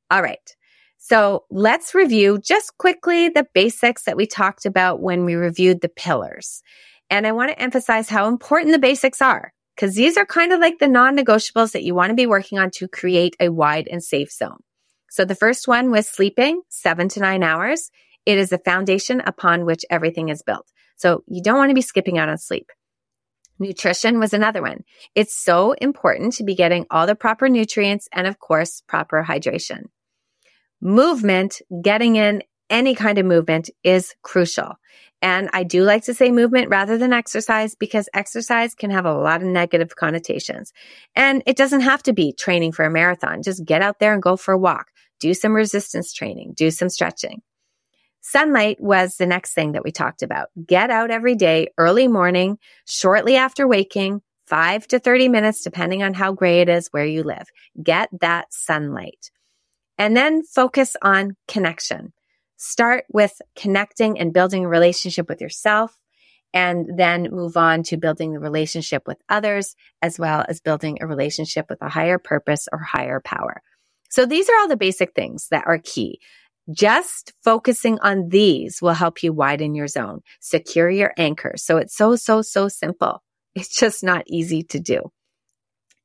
All 0.09 0.21
right. 0.21 0.55
So 1.09 1.45
let's 1.49 1.95
review 1.95 2.37
just 2.37 2.77
quickly 2.77 3.29
the 3.29 3.47
basics 3.55 4.03
that 4.03 4.15
we 4.15 4.27
talked 4.27 4.67
about 4.67 5.01
when 5.01 5.25
we 5.25 5.33
reviewed 5.33 5.81
the 5.81 5.89
pillars. 5.89 6.61
And 7.09 7.25
I 7.25 7.31
want 7.31 7.49
to 7.49 7.59
emphasize 7.59 8.09
how 8.09 8.27
important 8.27 8.73
the 8.73 8.77
basics 8.77 9.19
are 9.19 9.51
because 9.75 9.95
these 9.95 10.17
are 10.17 10.25
kind 10.25 10.53
of 10.53 10.59
like 10.59 10.77
the 10.77 10.87
non-negotiables 10.87 11.71
that 11.71 11.81
you 11.81 11.95
want 11.95 12.11
to 12.11 12.15
be 12.15 12.27
working 12.27 12.59
on 12.59 12.69
to 12.75 12.87
create 12.87 13.35
a 13.39 13.49
wide 13.49 13.87
and 13.91 14.03
safe 14.03 14.31
zone. 14.31 14.59
So 15.09 15.25
the 15.25 15.33
first 15.33 15.67
one 15.67 15.89
was 15.89 16.07
sleeping 16.07 16.61
seven 16.69 17.09
to 17.09 17.19
nine 17.19 17.41
hours. 17.41 17.89
It 18.27 18.37
is 18.37 18.51
the 18.51 18.59
foundation 18.59 19.19
upon 19.25 19.65
which 19.65 19.85
everything 19.89 20.29
is 20.29 20.43
built. 20.43 20.67
So 20.95 21.23
you 21.25 21.41
don't 21.41 21.57
want 21.57 21.71
to 21.71 21.75
be 21.75 21.81
skipping 21.81 22.19
out 22.19 22.29
on 22.29 22.37
sleep. 22.37 22.67
Nutrition 23.57 24.19
was 24.19 24.35
another 24.35 24.61
one. 24.61 24.83
It's 25.15 25.35
so 25.35 25.71
important 25.71 26.33
to 26.33 26.43
be 26.43 26.53
getting 26.53 26.85
all 26.91 27.07
the 27.07 27.15
proper 27.15 27.49
nutrients 27.49 28.07
and 28.13 28.27
of 28.27 28.37
course, 28.37 28.83
proper 28.87 29.25
hydration. 29.27 29.85
Movement, 30.81 31.61
getting 31.81 32.15
in 32.15 32.43
any 32.69 32.95
kind 32.95 33.17
of 33.17 33.25
movement 33.25 33.69
is 33.83 34.13
crucial. 34.21 34.73
And 35.21 35.49
I 35.51 35.63
do 35.63 35.83
like 35.83 36.03
to 36.05 36.13
say 36.13 36.31
movement 36.31 36.69
rather 36.69 36.97
than 36.97 37.11
exercise 37.11 37.75
because 37.75 38.07
exercise 38.13 38.73
can 38.73 38.89
have 38.89 39.05
a 39.05 39.13
lot 39.13 39.41
of 39.41 39.47
negative 39.47 39.95
connotations. 39.95 40.71
And 41.15 41.43
it 41.45 41.57
doesn't 41.57 41.81
have 41.81 42.03
to 42.03 42.13
be 42.13 42.31
training 42.31 42.71
for 42.71 42.85
a 42.85 42.91
marathon. 42.91 43.43
Just 43.43 43.65
get 43.65 43.81
out 43.81 43.99
there 43.99 44.13
and 44.13 44.21
go 44.21 44.37
for 44.37 44.53
a 44.53 44.57
walk 44.57 44.87
do 45.19 45.33
some 45.33 45.55
resistance 45.55 46.13
training, 46.13 46.53
do 46.55 46.71
some 46.71 46.89
stretching. 46.89 47.41
Sunlight 48.21 48.77
was 48.79 49.15
the 49.15 49.25
next 49.25 49.53
thing 49.53 49.73
that 49.73 49.83
we 49.83 49.91
talked 49.91 50.21
about. 50.21 50.49
Get 50.65 50.89
out 50.89 51.11
every 51.11 51.35
day, 51.35 51.69
early 51.77 52.07
morning, 52.07 52.57
shortly 52.85 53.35
after 53.35 53.67
waking, 53.67 54.21
five 54.45 54.87
to 54.87 54.99
30 54.99 55.29
minutes, 55.29 55.63
depending 55.63 56.03
on 56.03 56.13
how 56.13 56.33
gray 56.33 56.61
it 56.61 56.69
is 56.69 56.89
where 56.91 57.05
you 57.05 57.23
live. 57.23 57.47
Get 57.81 58.09
that 58.19 58.53
sunlight. 58.53 59.31
And 59.99 60.15
then 60.17 60.43
focus 60.43 60.95
on 61.01 61.35
connection. 61.47 62.13
Start 62.57 63.03
with 63.11 63.41
connecting 63.55 64.17
and 64.17 64.33
building 64.33 64.65
a 64.65 64.69
relationship 64.69 65.29
with 65.29 65.41
yourself 65.41 65.95
and 66.53 66.97
then 66.97 67.27
move 67.31 67.57
on 67.57 67.83
to 67.83 67.97
building 67.97 68.33
the 68.33 68.39
relationship 68.39 69.03
with 69.05 69.17
others 69.29 69.75
as 70.01 70.17
well 70.17 70.43
as 70.47 70.61
building 70.61 70.97
a 70.99 71.07
relationship 71.07 71.67
with 71.69 71.81
a 71.81 71.89
higher 71.89 72.17
purpose 72.17 72.67
or 72.71 72.79
higher 72.79 73.19
power. 73.23 73.61
So 74.09 74.25
these 74.25 74.49
are 74.49 74.57
all 74.57 74.67
the 74.67 74.77
basic 74.77 75.13
things 75.13 75.47
that 75.51 75.65
are 75.67 75.77
key. 75.77 76.19
Just 76.71 77.33
focusing 77.43 77.99
on 77.99 78.29
these 78.29 78.81
will 78.81 78.93
help 78.93 79.21
you 79.21 79.33
widen 79.33 79.75
your 79.75 79.87
zone, 79.87 80.21
secure 80.39 80.89
your 80.89 81.13
anchor. 81.17 81.53
So 81.57 81.77
it's 81.77 81.95
so, 81.95 82.15
so, 82.15 82.41
so 82.41 82.67
simple. 82.67 83.21
It's 83.53 83.75
just 83.75 84.03
not 84.03 84.23
easy 84.27 84.63
to 84.63 84.79
do. 84.79 85.11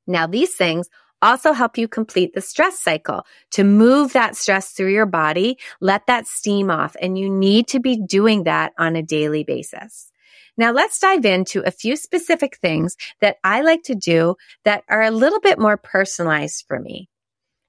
Now 0.06 0.26
these 0.26 0.54
things 0.54 0.88
also 1.24 1.52
help 1.52 1.78
you 1.78 1.88
complete 1.88 2.34
the 2.34 2.40
stress 2.40 2.80
cycle 2.80 3.24
to 3.52 3.64
move 3.64 4.12
that 4.12 4.36
stress 4.36 4.70
through 4.70 4.92
your 4.92 5.06
body, 5.06 5.58
let 5.80 6.06
that 6.06 6.26
steam 6.26 6.70
off. 6.70 6.94
And 7.00 7.18
you 7.18 7.30
need 7.30 7.66
to 7.68 7.80
be 7.80 8.00
doing 8.06 8.44
that 8.44 8.72
on 8.78 8.94
a 8.94 9.02
daily 9.02 9.42
basis. 9.42 10.10
Now 10.56 10.70
let's 10.70 10.98
dive 10.98 11.24
into 11.24 11.62
a 11.66 11.72
few 11.72 11.96
specific 11.96 12.58
things 12.58 12.96
that 13.20 13.38
I 13.42 13.62
like 13.62 13.82
to 13.84 13.94
do 13.94 14.36
that 14.64 14.84
are 14.88 15.02
a 15.02 15.10
little 15.10 15.40
bit 15.40 15.58
more 15.58 15.76
personalized 15.76 16.64
for 16.68 16.78
me. 16.78 17.08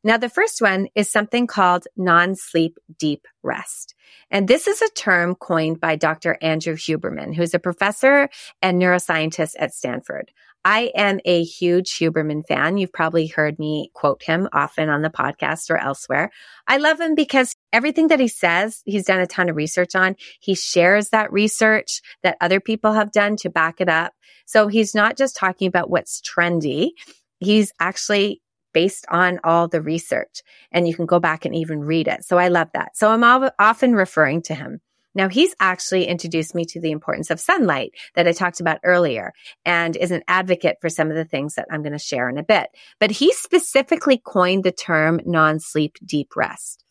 Now, 0.06 0.18
the 0.18 0.30
first 0.30 0.62
one 0.62 0.88
is 0.94 1.10
something 1.10 1.48
called 1.48 1.88
non-sleep 1.98 2.78
deep 3.00 3.26
rest. 3.42 3.96
And 4.30 4.48
this 4.48 4.68
is 4.68 4.80
a 4.84 4.90
term 4.90 5.34
coined 5.34 5.80
by 5.80 5.96
Dr. 5.96 6.38
Andrew 6.44 6.76
Huberman, 6.76 7.34
who's 7.34 7.56
a 7.56 7.60
professor 7.60 8.30
and 8.62 8.80
neuroscientist 8.80 9.54
at 9.58 9.74
Stanford. 9.74 10.32
I 10.68 10.92
am 10.96 11.20
a 11.26 11.44
huge 11.44 11.92
Huberman 12.00 12.46
fan. 12.48 12.78
You've 12.78 12.92
probably 12.92 13.28
heard 13.28 13.60
me 13.60 13.92
quote 13.94 14.24
him 14.24 14.50
often 14.52 14.90
on 14.90 15.04
the 15.04 15.12
podcast 15.12 15.70
or 15.70 15.78
elsewhere. 15.78 16.32
I 16.68 16.78
love 16.78 17.00
him 17.00 17.14
because 17.14 17.56
everything 17.72 18.08
that 18.08 18.20
he 18.20 18.28
says, 18.28 18.82
he's 18.84 19.06
done 19.06 19.20
a 19.20 19.28
ton 19.28 19.48
of 19.48 19.56
research 19.56 19.94
on. 19.94 20.16
He 20.40 20.56
shares 20.56 21.10
that 21.10 21.32
research 21.32 22.02
that 22.24 22.38
other 22.42 22.60
people 22.60 22.94
have 22.94 23.12
done 23.12 23.36
to 23.38 23.50
back 23.52 23.80
it 23.80 23.90
up. 23.90 24.14
So 24.48 24.68
he's 24.68 24.96
not 24.96 25.18
just 25.18 25.36
talking 25.36 25.68
about 25.68 25.92
what's 25.92 26.20
trendy. 26.20 26.90
He's 27.40 27.72
actually 27.80 28.42
based 28.74 29.06
on 29.12 29.40
all 29.44 29.68
the 29.68 29.84
research 29.84 30.42
and 30.72 30.88
you 30.88 30.96
can 30.96 31.06
go 31.06 31.20
back 31.20 31.46
and 31.46 31.56
even 31.56 31.82
read 31.82 32.08
it. 32.08 32.26
So 32.26 32.40
I 32.40 32.48
love 32.48 32.70
that. 32.74 32.98
So 32.98 33.12
I'm 33.12 33.24
often 33.60 33.94
referring 33.94 34.42
to 34.44 34.56
him. 34.56 34.82
Now 35.16 35.30
he's 35.30 35.56
actually 35.60 36.06
introduced 36.06 36.54
me 36.54 36.66
to 36.66 36.80
the 36.80 36.92
importance 36.92 37.32
of 37.32 37.40
sunlight 37.40 37.94
that 38.16 38.28
I 38.28 38.34
talked 38.34 38.60
about 38.60 38.80
earlier 38.84 39.34
and 39.66 39.96
is 39.96 40.12
an 40.12 40.24
advocate 40.28 40.78
for 40.82 40.90
some 40.90 41.10
of 41.10 41.16
the 41.16 41.26
things 41.26 41.56
that 41.56 41.68
I'm 41.72 41.82
going 41.82 41.94
to 41.94 42.00
share 42.00 42.30
in 42.30 42.38
a 42.38 42.44
bit. 42.44 42.70
But 43.00 43.12
he 43.12 43.32
specifically 43.34 44.22
coined 44.24 44.64
the 44.64 44.72
term 44.72 45.22
non-sleep 45.26 45.98
deep 46.06 46.36
rest. 46.36 46.84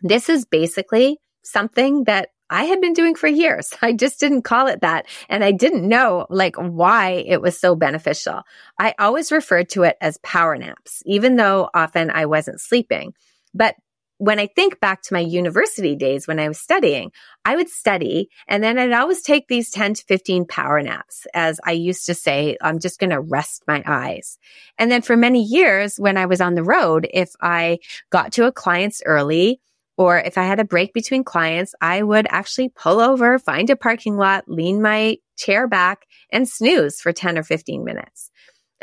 This 0.00 0.28
is 0.28 0.44
basically 0.44 1.18
something 1.44 2.04
that 2.04 2.30
I 2.52 2.64
had 2.64 2.82
been 2.82 2.92
doing 2.92 3.14
for 3.14 3.28
years. 3.28 3.72
I 3.82 3.92
just 3.92 4.20
didn't 4.20 4.42
call 4.42 4.66
it 4.66 4.82
that. 4.82 5.06
And 5.28 5.42
I 5.42 5.52
didn't 5.52 5.88
know 5.88 6.26
like 6.28 6.56
why 6.56 7.24
it 7.26 7.40
was 7.40 7.58
so 7.58 7.74
beneficial. 7.74 8.42
I 8.78 8.94
always 8.98 9.32
referred 9.32 9.70
to 9.70 9.84
it 9.84 9.96
as 10.00 10.18
power 10.22 10.56
naps, 10.56 11.02
even 11.06 11.36
though 11.36 11.70
often 11.74 12.10
I 12.10 12.26
wasn't 12.26 12.60
sleeping. 12.60 13.14
But 13.54 13.74
when 14.22 14.38
I 14.38 14.46
think 14.46 14.78
back 14.78 15.02
to 15.02 15.14
my 15.14 15.18
university 15.18 15.96
days 15.96 16.28
when 16.28 16.38
I 16.38 16.46
was 16.46 16.60
studying, 16.60 17.10
I 17.44 17.56
would 17.56 17.68
study 17.68 18.28
and 18.46 18.62
then 18.62 18.78
I'd 18.78 18.92
always 18.92 19.20
take 19.20 19.48
these 19.48 19.68
10 19.72 19.94
to 19.94 20.04
15 20.04 20.44
power 20.44 20.80
naps. 20.80 21.26
As 21.34 21.58
I 21.64 21.72
used 21.72 22.06
to 22.06 22.14
say, 22.14 22.56
I'm 22.60 22.78
just 22.78 23.00
going 23.00 23.10
to 23.10 23.20
rest 23.20 23.64
my 23.66 23.82
eyes. 23.84 24.38
And 24.78 24.92
then 24.92 25.02
for 25.02 25.16
many 25.16 25.42
years 25.42 25.96
when 25.96 26.16
I 26.16 26.26
was 26.26 26.40
on 26.40 26.54
the 26.54 26.62
road, 26.62 27.08
if 27.12 27.32
I 27.40 27.80
got 28.10 28.30
to 28.34 28.46
a 28.46 28.52
client's 28.52 29.02
early, 29.04 29.60
or 29.98 30.18
if 30.18 30.38
I 30.38 30.44
had 30.44 30.60
a 30.60 30.64
break 30.64 30.94
between 30.94 31.24
clients, 31.24 31.74
I 31.80 32.02
would 32.02 32.28
actually 32.30 32.68
pull 32.68 33.00
over, 33.00 33.40
find 33.40 33.68
a 33.70 33.76
parking 33.76 34.16
lot, 34.16 34.44
lean 34.46 34.80
my 34.80 35.18
chair 35.36 35.66
back 35.66 36.06
and 36.30 36.48
snooze 36.48 37.00
for 37.00 37.12
10 37.12 37.38
or 37.38 37.42
15 37.42 37.82
minutes. 37.82 38.30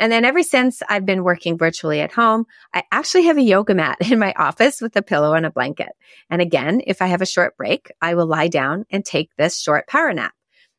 And 0.00 0.10
then 0.10 0.24
ever 0.24 0.42
since 0.42 0.82
I've 0.88 1.04
been 1.04 1.24
working 1.24 1.58
virtually 1.58 2.00
at 2.00 2.10
home, 2.10 2.46
I 2.74 2.84
actually 2.90 3.24
have 3.24 3.36
a 3.36 3.42
yoga 3.42 3.74
mat 3.74 3.98
in 4.10 4.18
my 4.18 4.32
office 4.32 4.80
with 4.80 4.96
a 4.96 5.02
pillow 5.02 5.34
and 5.34 5.44
a 5.44 5.50
blanket. 5.50 5.90
And 6.30 6.40
again, 6.40 6.80
if 6.86 7.02
I 7.02 7.06
have 7.06 7.20
a 7.20 7.26
short 7.26 7.56
break, 7.58 7.92
I 8.00 8.14
will 8.14 8.26
lie 8.26 8.48
down 8.48 8.86
and 8.90 9.04
take 9.04 9.30
this 9.36 9.60
short 9.60 9.86
power 9.86 10.12
nap. 10.14 10.32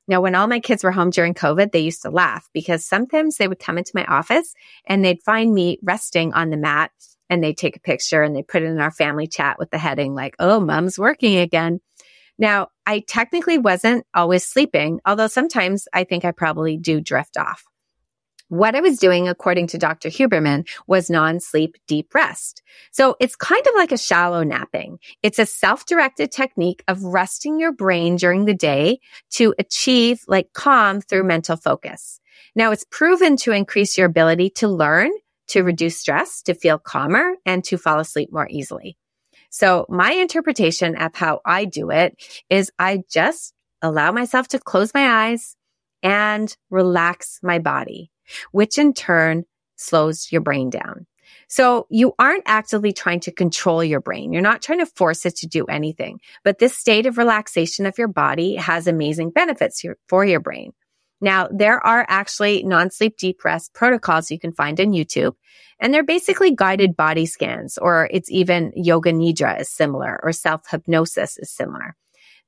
Now, 0.07 0.21
when 0.21 0.33
all 0.33 0.47
my 0.47 0.59
kids 0.59 0.83
were 0.83 0.91
home 0.91 1.11
during 1.11 1.35
COVID, 1.35 1.71
they 1.71 1.79
used 1.79 2.01
to 2.01 2.09
laugh 2.09 2.49
because 2.51 2.83
sometimes 2.83 3.37
they 3.37 3.47
would 3.47 3.59
come 3.59 3.77
into 3.77 3.91
my 3.93 4.05
office 4.05 4.55
and 4.85 5.05
they'd 5.05 5.21
find 5.21 5.53
me 5.53 5.77
resting 5.83 6.33
on 6.33 6.49
the 6.49 6.57
mat 6.57 6.91
and 7.29 7.43
they'd 7.43 7.57
take 7.57 7.77
a 7.77 7.81
picture 7.81 8.23
and 8.23 8.35
they 8.35 8.41
put 8.41 8.63
it 8.63 8.65
in 8.65 8.81
our 8.81 8.91
family 8.91 9.27
chat 9.27 9.59
with 9.59 9.69
the 9.69 9.77
heading 9.77 10.15
like, 10.15 10.35
Oh, 10.39 10.59
mom's 10.59 10.97
working 10.97 11.37
again. 11.37 11.79
Now, 12.39 12.69
I 12.87 13.03
technically 13.07 13.59
wasn't 13.59 14.05
always 14.15 14.43
sleeping, 14.43 14.99
although 15.05 15.27
sometimes 15.27 15.87
I 15.93 16.05
think 16.05 16.25
I 16.25 16.31
probably 16.31 16.75
do 16.75 16.99
drift 16.99 17.37
off. 17.37 17.63
What 18.51 18.75
I 18.75 18.81
was 18.81 18.97
doing, 18.97 19.29
according 19.29 19.67
to 19.67 19.77
Dr. 19.77 20.09
Huberman, 20.09 20.67
was 20.85 21.09
non-sleep 21.09 21.77
deep 21.87 22.13
rest. 22.13 22.61
So 22.91 23.15
it's 23.21 23.37
kind 23.37 23.65
of 23.65 23.75
like 23.77 23.93
a 23.93 23.97
shallow 23.97 24.43
napping. 24.43 24.99
It's 25.23 25.39
a 25.39 25.45
self-directed 25.45 26.33
technique 26.33 26.83
of 26.89 27.01
resting 27.01 27.61
your 27.61 27.71
brain 27.71 28.17
during 28.17 28.43
the 28.43 28.53
day 28.53 28.99
to 29.35 29.55
achieve 29.57 30.25
like 30.27 30.51
calm 30.51 30.99
through 30.99 31.23
mental 31.23 31.55
focus. 31.55 32.19
Now 32.53 32.71
it's 32.71 32.85
proven 32.91 33.37
to 33.37 33.53
increase 33.53 33.97
your 33.97 34.07
ability 34.07 34.49
to 34.55 34.67
learn, 34.67 35.11
to 35.47 35.63
reduce 35.63 35.97
stress, 35.97 36.41
to 36.41 36.53
feel 36.53 36.77
calmer, 36.77 37.35
and 37.45 37.63
to 37.63 37.77
fall 37.77 37.99
asleep 37.99 38.33
more 38.33 38.49
easily. 38.49 38.97
So 39.49 39.85
my 39.87 40.11
interpretation 40.11 40.97
of 40.97 41.15
how 41.15 41.39
I 41.45 41.63
do 41.63 41.89
it 41.89 42.21
is 42.49 42.69
I 42.77 43.05
just 43.09 43.53
allow 43.81 44.11
myself 44.11 44.49
to 44.49 44.59
close 44.59 44.93
my 44.93 45.29
eyes 45.29 45.55
and 46.03 46.53
relax 46.69 47.39
my 47.41 47.57
body 47.59 48.10
which 48.51 48.77
in 48.77 48.93
turn 48.93 49.45
slows 49.75 50.31
your 50.31 50.41
brain 50.41 50.69
down. 50.69 51.07
So 51.47 51.85
you 51.89 52.13
aren't 52.17 52.43
actively 52.45 52.93
trying 52.93 53.19
to 53.21 53.31
control 53.31 53.83
your 53.83 53.99
brain. 53.99 54.31
You're 54.31 54.41
not 54.41 54.61
trying 54.61 54.79
to 54.79 54.85
force 54.85 55.25
it 55.25 55.35
to 55.37 55.47
do 55.47 55.65
anything, 55.65 56.19
but 56.43 56.59
this 56.59 56.77
state 56.77 57.05
of 57.05 57.17
relaxation 57.17 57.85
of 57.85 57.97
your 57.97 58.07
body 58.07 58.55
has 58.55 58.87
amazing 58.87 59.31
benefits 59.31 59.83
for 60.07 60.23
your 60.23 60.39
brain. 60.39 60.71
Now, 61.19 61.49
there 61.51 61.85
are 61.85 62.05
actually 62.07 62.63
non-sleep 62.63 63.17
deep 63.17 63.43
rest 63.43 63.73
protocols 63.73 64.31
you 64.31 64.39
can 64.39 64.53
find 64.53 64.79
on 64.79 64.93
YouTube, 64.93 65.35
and 65.79 65.93
they're 65.93 66.03
basically 66.03 66.55
guided 66.55 66.95
body 66.95 67.25
scans, 67.25 67.77
or 67.77 68.09
it's 68.11 68.31
even 68.31 68.71
yoga 68.75 69.11
nidra 69.11 69.59
is 69.59 69.69
similar, 69.69 70.19
or 70.23 70.31
self-hypnosis 70.31 71.37
is 71.37 71.51
similar. 71.51 71.95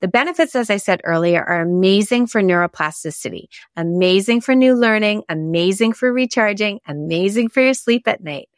The 0.03 0.09
benefits, 0.09 0.53
as 0.53 0.69
I 0.69 0.75
said 0.75 0.99
earlier, 1.05 1.41
are 1.41 1.61
amazing 1.61 2.27
for 2.27 2.41
neuroplasticity, 2.41 3.45
amazing 3.77 4.41
for 4.41 4.53
new 4.53 4.75
learning, 4.75 5.23
amazing 5.29 5.93
for 5.93 6.11
recharging, 6.11 6.81
amazing 6.85 7.47
for 7.47 7.61
your 7.61 7.73
sleep 7.73 8.05
at 8.05 8.21
night. 8.21 8.49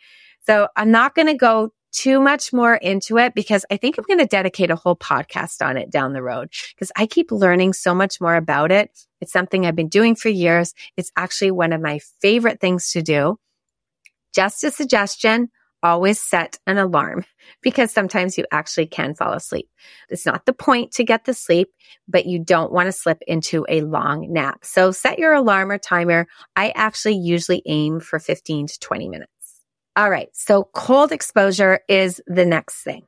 So 0.48 0.70
I'm 0.76 0.90
not 0.90 1.14
going 1.14 1.28
to 1.28 1.36
go 1.36 1.70
too 1.92 2.20
much 2.20 2.52
more 2.52 2.74
into 2.74 3.20
it 3.20 3.36
because 3.36 3.64
I 3.70 3.78
think 3.78 4.00
I'm 4.00 4.06
going 4.08 4.18
to 4.18 4.26
dedicate 4.26 4.72
a 4.72 4.76
whole 4.76 4.96
podcast 4.96 5.64
on 5.64 5.78
it 5.78 5.92
down 5.92 6.14
the 6.14 6.24
road 6.24 6.50
because 6.74 6.92
I 6.96 7.06
keep 7.06 7.32
learning 7.32 7.74
so 7.74 7.94
much 7.94 8.20
more 8.20 8.36
about 8.36 8.72
it. 8.72 8.90
It's 9.22 9.32
something 9.32 9.68
I've 9.68 9.76
been 9.76 9.88
doing 9.88 10.16
for 10.16 10.30
years. 10.30 10.74
It's 10.98 11.12
actually 11.16 11.52
one 11.52 11.74
of 11.74 11.80
my 11.80 12.00
favorite 12.22 12.60
things 12.60 12.90
to 12.94 13.04
do. 13.04 13.38
Just 14.34 14.64
a 14.64 14.72
suggestion 14.72 15.50
always 15.86 16.20
set 16.20 16.58
an 16.66 16.80
alarm 16.80 17.24
because 17.62 17.92
sometimes 17.92 18.40
you 18.40 18.46
actually 18.52 18.88
can 18.88 19.14
fall 19.14 19.34
asleep. 19.34 19.70
It's 20.10 20.26
not 20.26 20.48
the 20.48 20.54
point 20.54 20.94
to 20.94 21.04
get 21.04 21.26
the 21.26 21.34
sleep, 21.34 21.70
but 22.08 22.26
you 22.26 22.40
don't 22.40 22.72
want 22.72 22.88
to 22.88 22.92
slip 22.92 23.22
into 23.28 23.68
a 23.70 23.82
long 23.82 24.34
nap. 24.34 24.66
So 24.66 24.92
set 24.92 25.20
your 25.20 25.34
alarm 25.34 25.70
or 25.72 25.78
timer. 25.78 26.28
I 26.56 26.74
actually 26.76 27.18
usually 27.18 27.62
aim 27.68 28.00
for 28.00 28.18
15 28.18 28.66
to 28.68 28.80
20 28.80 29.10
minutes. 29.10 29.32
All 29.96 30.10
right. 30.10 30.30
So 30.34 30.70
cold 30.74 31.12
exposure 31.12 31.80
is 31.88 32.20
the 32.26 32.46
next 32.46 32.82
thing. 32.82 33.04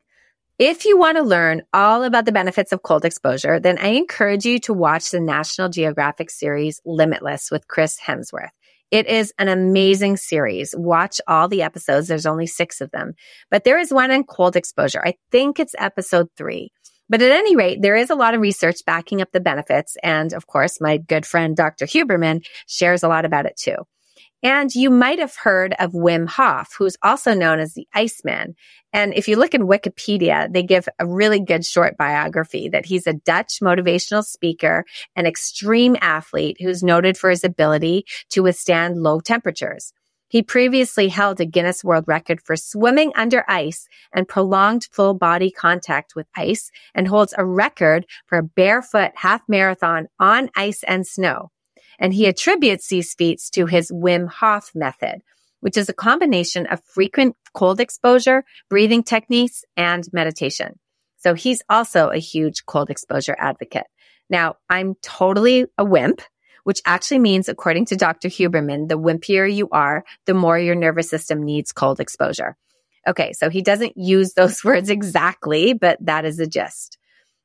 If 0.60 0.86
you 0.86 0.98
want 0.98 1.18
to 1.18 1.24
learn 1.24 1.64
all 1.74 2.04
about 2.04 2.26
the 2.26 2.32
benefits 2.32 2.72
of 2.72 2.84
cold 2.84 3.06
exposure, 3.06 3.60
then 3.60 3.80
I 3.80 3.90
encourage 3.90 4.46
you 4.46 4.60
to 4.62 4.74
watch 4.74 5.10
the 5.10 5.20
National 5.20 5.70
Geographic 5.70 6.30
series 6.30 6.80
Limitless 6.86 7.50
with 7.52 7.68
Chris 7.68 8.00
Hemsworth. 8.00 8.50
It 8.90 9.08
is 9.08 9.34
an 9.38 9.50
amazing 9.50 10.18
series. 10.18 10.74
Watch 10.78 11.20
all 11.28 11.48
the 11.48 11.62
episodes. 11.62 12.08
There's 12.08 12.26
only 12.26 12.48
six 12.48 12.80
of 12.80 12.92
them, 12.92 13.14
but 13.52 13.64
there 13.64 13.80
is 13.80 13.94
one 13.94 14.12
on 14.12 14.24
cold 14.24 14.56
exposure. 14.56 15.02
I 15.06 15.16
think 15.32 15.60
it's 15.60 15.76
episode 15.78 16.28
three. 16.38 16.72
But 17.10 17.22
at 17.22 17.32
any 17.32 17.56
rate, 17.56 17.82
there 17.82 17.96
is 17.96 18.10
a 18.10 18.16
lot 18.16 18.34
of 18.34 18.42
research 18.42 18.78
backing 18.86 19.22
up 19.22 19.30
the 19.32 19.40
benefits. 19.40 19.96
And 20.04 20.34
of 20.34 20.48
course, 20.48 20.82
my 20.82 20.98
good 20.98 21.26
friend, 21.26 21.56
Dr. 21.56 21.86
Huberman 21.86 22.46
shares 22.68 23.04
a 23.04 23.08
lot 23.08 23.26
about 23.26 23.46
it 23.46 23.58
too. 23.58 23.78
And 24.50 24.74
you 24.74 24.90
might 24.90 25.20
have 25.20 25.36
heard 25.36 25.76
of 25.78 25.92
Wim 25.92 26.26
Hof, 26.26 26.74
who's 26.78 26.96
also 27.04 27.34
known 27.34 27.60
as 27.60 27.74
the 27.74 27.86
Iceman. 27.94 28.56
And 28.94 29.14
if 29.14 29.28
you 29.28 29.36
look 29.36 29.54
in 29.54 29.68
Wikipedia, 29.68 30.50
they 30.50 30.64
give 30.64 30.88
a 31.00 31.06
really 31.06 31.42
good 31.42 31.66
short 31.66 31.98
biography 31.98 32.70
that 32.70 32.86
he's 32.86 33.08
a 33.08 33.12
Dutch 33.12 33.60
motivational 33.62 34.24
speaker, 34.24 34.86
and 35.18 35.28
extreme 35.28 35.98
athlete 36.00 36.56
who's 36.62 36.82
noted 36.82 37.18
for 37.18 37.30
his 37.30 37.44
ability 37.44 38.06
to 38.30 38.42
withstand 38.42 39.04
low 39.04 39.20
temperatures. 39.20 39.92
He 40.30 40.42
previously 40.42 41.10
held 41.10 41.42
a 41.42 41.46
Guinness 41.46 41.84
World 41.84 42.06
Record 42.08 42.40
for 42.42 42.56
swimming 42.56 43.12
under 43.16 43.44
ice 43.50 43.90
and 44.14 44.30
prolonged 44.30 44.88
full 44.94 45.14
body 45.14 45.52
contact 45.52 46.16
with 46.16 46.28
ice 46.38 46.72
and 46.96 47.10
holds 47.10 47.34
a 47.38 47.46
record 47.46 48.06
for 48.28 48.38
a 48.38 48.44
barefoot 48.44 49.12
half 49.16 49.42
marathon 49.50 50.08
on 50.22 50.50
ice 50.56 50.84
and 50.84 51.06
snow. 51.06 51.52
And 52.00 52.14
he 52.14 52.28
attributes 52.28 52.88
these 52.88 53.14
feats 53.14 53.50
to 53.52 53.66
his 53.66 53.92
Wim 53.92 54.30
Hof 54.30 54.72
method, 54.76 55.22
which 55.62 55.78
is 55.78 55.90
a 55.90 55.94
combination 55.94 56.68
of 56.68 56.84
frequent 56.84 57.36
cold 57.54 57.80
exposure, 57.80 58.44
breathing 58.70 59.04
techniques, 59.04 59.64
and 59.76 60.08
meditation. 60.14 60.80
So 61.18 61.34
he's 61.34 61.64
also 61.70 62.10
a 62.10 62.20
huge 62.20 62.66
cold 62.66 62.90
exposure 62.90 63.36
advocate. 63.40 63.88
Now, 64.30 64.56
I'm 64.70 64.96
totally 65.02 65.66
a 65.78 65.86
wimp, 65.86 66.22
which 66.64 66.82
actually 66.86 67.20
means, 67.20 67.50
according 67.50 67.86
to 67.86 67.96
Dr. 67.96 68.28
Huberman, 68.28 68.90
the 68.90 69.00
wimpier 69.00 69.52
you 69.52 69.70
are, 69.72 70.04
the 70.26 70.34
more 70.34 70.60
your 70.60 70.76
nervous 70.76 71.10
system 71.10 71.44
needs 71.44 71.72
cold 71.72 72.00
exposure. 72.00 72.58
Okay, 73.08 73.32
so 73.34 73.50
he 73.50 73.62
doesn't 73.62 73.98
use 73.98 74.34
those 74.34 74.64
words 74.64 74.90
exactly, 74.90 75.74
but 75.74 75.98
that 76.02 76.26
is 76.26 76.38
the 76.38 76.48
gist. 76.48 76.98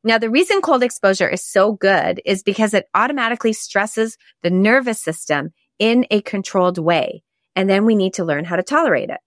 Now, 0.05 0.19
the 0.19 0.31
reason 0.31 0.61
cold 0.63 0.83
exposure 0.83 1.29
is 1.29 1.45
so 1.45 1.73
good 1.73 2.21
is 2.25 2.43
because 2.43 2.75
it 2.75 2.89
automatically 2.95 3.53
stresses 3.53 4.19
the 4.43 4.51
nervous 4.51 5.01
system 5.01 5.53
in 5.79 6.07
a 6.11 6.21
controlled 6.23 6.79
way. 6.79 7.23
And 7.55 7.71
then 7.71 7.85
we 7.85 7.95
need 7.95 8.15
to 8.15 8.25
learn 8.25 8.45
how 8.45 8.57
to 8.57 8.63
tolerate 8.63 9.11
it. 9.11 9.21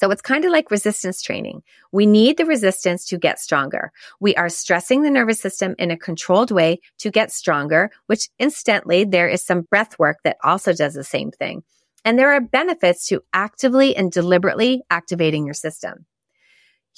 So 0.00 0.10
it's 0.10 0.22
kind 0.22 0.44
of 0.44 0.50
like 0.50 0.72
resistance 0.72 1.22
training. 1.22 1.62
We 1.92 2.06
need 2.06 2.36
the 2.36 2.44
resistance 2.44 3.06
to 3.06 3.18
get 3.18 3.38
stronger. 3.38 3.92
We 4.18 4.34
are 4.34 4.48
stressing 4.48 5.02
the 5.02 5.10
nervous 5.10 5.40
system 5.40 5.76
in 5.78 5.92
a 5.92 5.96
controlled 5.96 6.50
way 6.50 6.80
to 6.98 7.10
get 7.10 7.30
stronger, 7.30 7.90
which 8.06 8.28
instantly 8.38 9.04
there 9.04 9.28
is 9.28 9.44
some 9.44 9.62
breath 9.62 9.96
work 9.98 10.18
that 10.24 10.36
also 10.42 10.72
does 10.72 10.94
the 10.94 11.04
same 11.04 11.30
thing. 11.30 11.62
And 12.04 12.18
there 12.18 12.32
are 12.32 12.40
benefits 12.40 13.06
to 13.08 13.22
actively 13.32 13.94
and 13.96 14.10
deliberately 14.10 14.82
activating 14.90 15.44
your 15.44 15.54
system. 15.54 16.06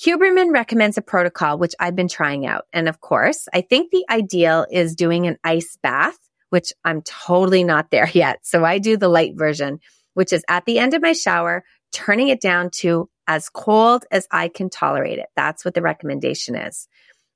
Huberman 0.04 0.52
recommends 0.52 0.98
a 0.98 1.02
protocol, 1.02 1.58
which 1.58 1.74
I've 1.80 1.96
been 1.96 2.08
trying 2.08 2.46
out. 2.46 2.66
And 2.72 2.88
of 2.88 3.00
course, 3.00 3.48
I 3.54 3.62
think 3.62 3.90
the 3.90 4.04
ideal 4.10 4.66
is 4.70 4.94
doing 4.94 5.26
an 5.26 5.38
ice 5.42 5.78
bath, 5.82 6.18
which 6.50 6.72
I'm 6.84 7.02
totally 7.02 7.64
not 7.64 7.90
there 7.90 8.10
yet. 8.14 8.40
So 8.42 8.64
I 8.64 8.78
do 8.78 8.96
the 8.96 9.08
light 9.08 9.32
version, 9.36 9.80
which 10.14 10.32
is 10.32 10.44
at 10.48 10.66
the 10.66 10.78
end 10.78 10.94
of 10.94 11.02
my 11.02 11.12
shower, 11.12 11.64
turning 11.92 12.28
it 12.28 12.40
down 12.40 12.70
to 12.70 13.08
as 13.26 13.48
cold 13.48 14.04
as 14.10 14.26
I 14.30 14.48
can 14.48 14.70
tolerate 14.70 15.18
it. 15.18 15.26
That's 15.34 15.64
what 15.64 15.74
the 15.74 15.82
recommendation 15.82 16.54
is. 16.54 16.88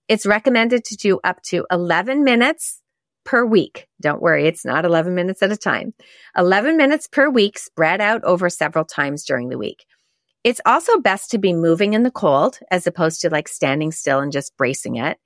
It's 0.06 0.26
recommended 0.26 0.84
to 0.86 0.96
do 0.96 1.20
up 1.24 1.40
to 1.44 1.66
11 1.70 2.24
minutes 2.24 2.80
per 3.24 3.44
week. 3.44 3.86
Don't 4.00 4.22
worry, 4.22 4.46
it's 4.46 4.64
not 4.64 4.84
11 4.84 5.14
minutes 5.14 5.42
at 5.42 5.52
a 5.52 5.56
time. 5.56 5.94
11 6.36 6.76
minutes 6.76 7.06
per 7.06 7.30
week 7.30 7.58
spread 7.58 8.00
out 8.00 8.24
over 8.24 8.50
several 8.50 8.84
times 8.84 9.24
during 9.24 9.48
the 9.48 9.58
week. 9.58 9.84
It's 10.42 10.60
also 10.64 10.98
best 10.98 11.30
to 11.30 11.38
be 11.38 11.52
moving 11.52 11.92
in 11.92 12.02
the 12.02 12.10
cold 12.10 12.58
as 12.70 12.86
opposed 12.86 13.20
to 13.20 13.30
like 13.30 13.48
standing 13.48 13.92
still 13.92 14.20
and 14.20 14.32
just 14.32 14.56
bracing 14.56 14.96
it. 14.96 15.18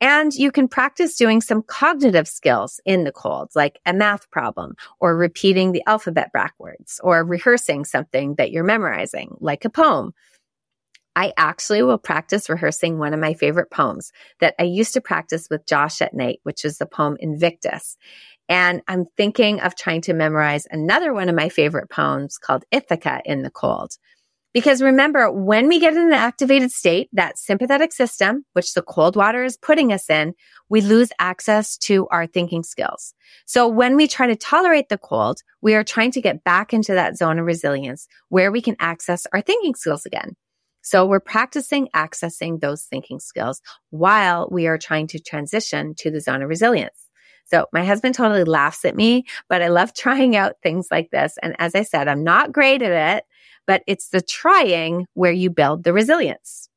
And 0.00 0.32
you 0.32 0.52
can 0.52 0.68
practice 0.68 1.16
doing 1.16 1.40
some 1.40 1.62
cognitive 1.62 2.28
skills 2.28 2.80
in 2.84 3.04
the 3.04 3.10
cold, 3.10 3.50
like 3.56 3.80
a 3.84 3.92
math 3.92 4.30
problem 4.30 4.74
or 5.00 5.16
repeating 5.16 5.72
the 5.72 5.82
alphabet 5.86 6.30
backwards 6.32 7.00
or 7.02 7.24
rehearsing 7.24 7.84
something 7.84 8.36
that 8.36 8.52
you're 8.52 8.62
memorizing, 8.62 9.36
like 9.40 9.64
a 9.64 9.70
poem. 9.70 10.12
I 11.16 11.32
actually 11.36 11.82
will 11.82 11.98
practice 11.98 12.48
rehearsing 12.48 12.98
one 12.98 13.12
of 13.12 13.18
my 13.18 13.34
favorite 13.34 13.72
poems 13.72 14.12
that 14.38 14.54
I 14.60 14.64
used 14.64 14.92
to 14.92 15.00
practice 15.00 15.48
with 15.50 15.66
Josh 15.66 16.00
at 16.00 16.14
night, 16.14 16.38
which 16.44 16.64
is 16.64 16.78
the 16.78 16.86
poem 16.86 17.16
Invictus. 17.18 17.96
And 18.48 18.82
I'm 18.86 19.06
thinking 19.16 19.58
of 19.60 19.74
trying 19.74 20.02
to 20.02 20.14
memorize 20.14 20.68
another 20.70 21.12
one 21.12 21.28
of 21.28 21.34
my 21.34 21.48
favorite 21.48 21.90
poems 21.90 22.38
called 22.38 22.64
Ithaca 22.70 23.20
in 23.24 23.42
the 23.42 23.50
Cold. 23.50 23.96
Because 24.54 24.80
remember, 24.80 25.30
when 25.30 25.68
we 25.68 25.78
get 25.78 25.92
in 25.92 26.06
an 26.06 26.12
activated 26.12 26.72
state, 26.72 27.10
that 27.12 27.38
sympathetic 27.38 27.92
system, 27.92 28.44
which 28.54 28.72
the 28.72 28.82
cold 28.82 29.14
water 29.14 29.44
is 29.44 29.58
putting 29.58 29.92
us 29.92 30.08
in, 30.08 30.34
we 30.70 30.80
lose 30.80 31.10
access 31.18 31.76
to 31.78 32.08
our 32.08 32.26
thinking 32.26 32.62
skills. 32.62 33.14
So 33.46 33.68
when 33.68 33.94
we 33.94 34.08
try 34.08 34.26
to 34.26 34.36
tolerate 34.36 34.88
the 34.88 34.98
cold, 34.98 35.42
we 35.60 35.74
are 35.74 35.84
trying 35.84 36.12
to 36.12 36.22
get 36.22 36.44
back 36.44 36.72
into 36.72 36.94
that 36.94 37.16
zone 37.16 37.38
of 37.38 37.44
resilience 37.44 38.08
where 38.30 38.50
we 38.50 38.62
can 38.62 38.76
access 38.80 39.26
our 39.32 39.42
thinking 39.42 39.74
skills 39.74 40.06
again. 40.06 40.34
So 40.80 41.04
we're 41.04 41.20
practicing 41.20 41.88
accessing 41.94 42.60
those 42.60 42.84
thinking 42.84 43.20
skills 43.20 43.60
while 43.90 44.48
we 44.50 44.66
are 44.66 44.78
trying 44.78 45.08
to 45.08 45.20
transition 45.20 45.94
to 45.98 46.10
the 46.10 46.20
zone 46.20 46.40
of 46.40 46.48
resilience. 46.48 47.08
So 47.44 47.66
my 47.72 47.84
husband 47.84 48.14
totally 48.14 48.44
laughs 48.44 48.84
at 48.84 48.96
me, 48.96 49.24
but 49.48 49.62
I 49.62 49.68
love 49.68 49.94
trying 49.96 50.36
out 50.36 50.56
things 50.62 50.88
like 50.90 51.10
this. 51.10 51.36
And 51.42 51.54
as 51.58 51.74
I 51.74 51.82
said, 51.82 52.08
I'm 52.08 52.24
not 52.24 52.52
great 52.52 52.82
at 52.82 53.16
it, 53.18 53.24
but 53.68 53.82
it's 53.86 54.08
the 54.08 54.22
trying 54.22 55.06
where 55.14 55.30
you 55.30 55.50
build 55.50 55.84
the 55.84 55.92
resilience. 55.92 56.68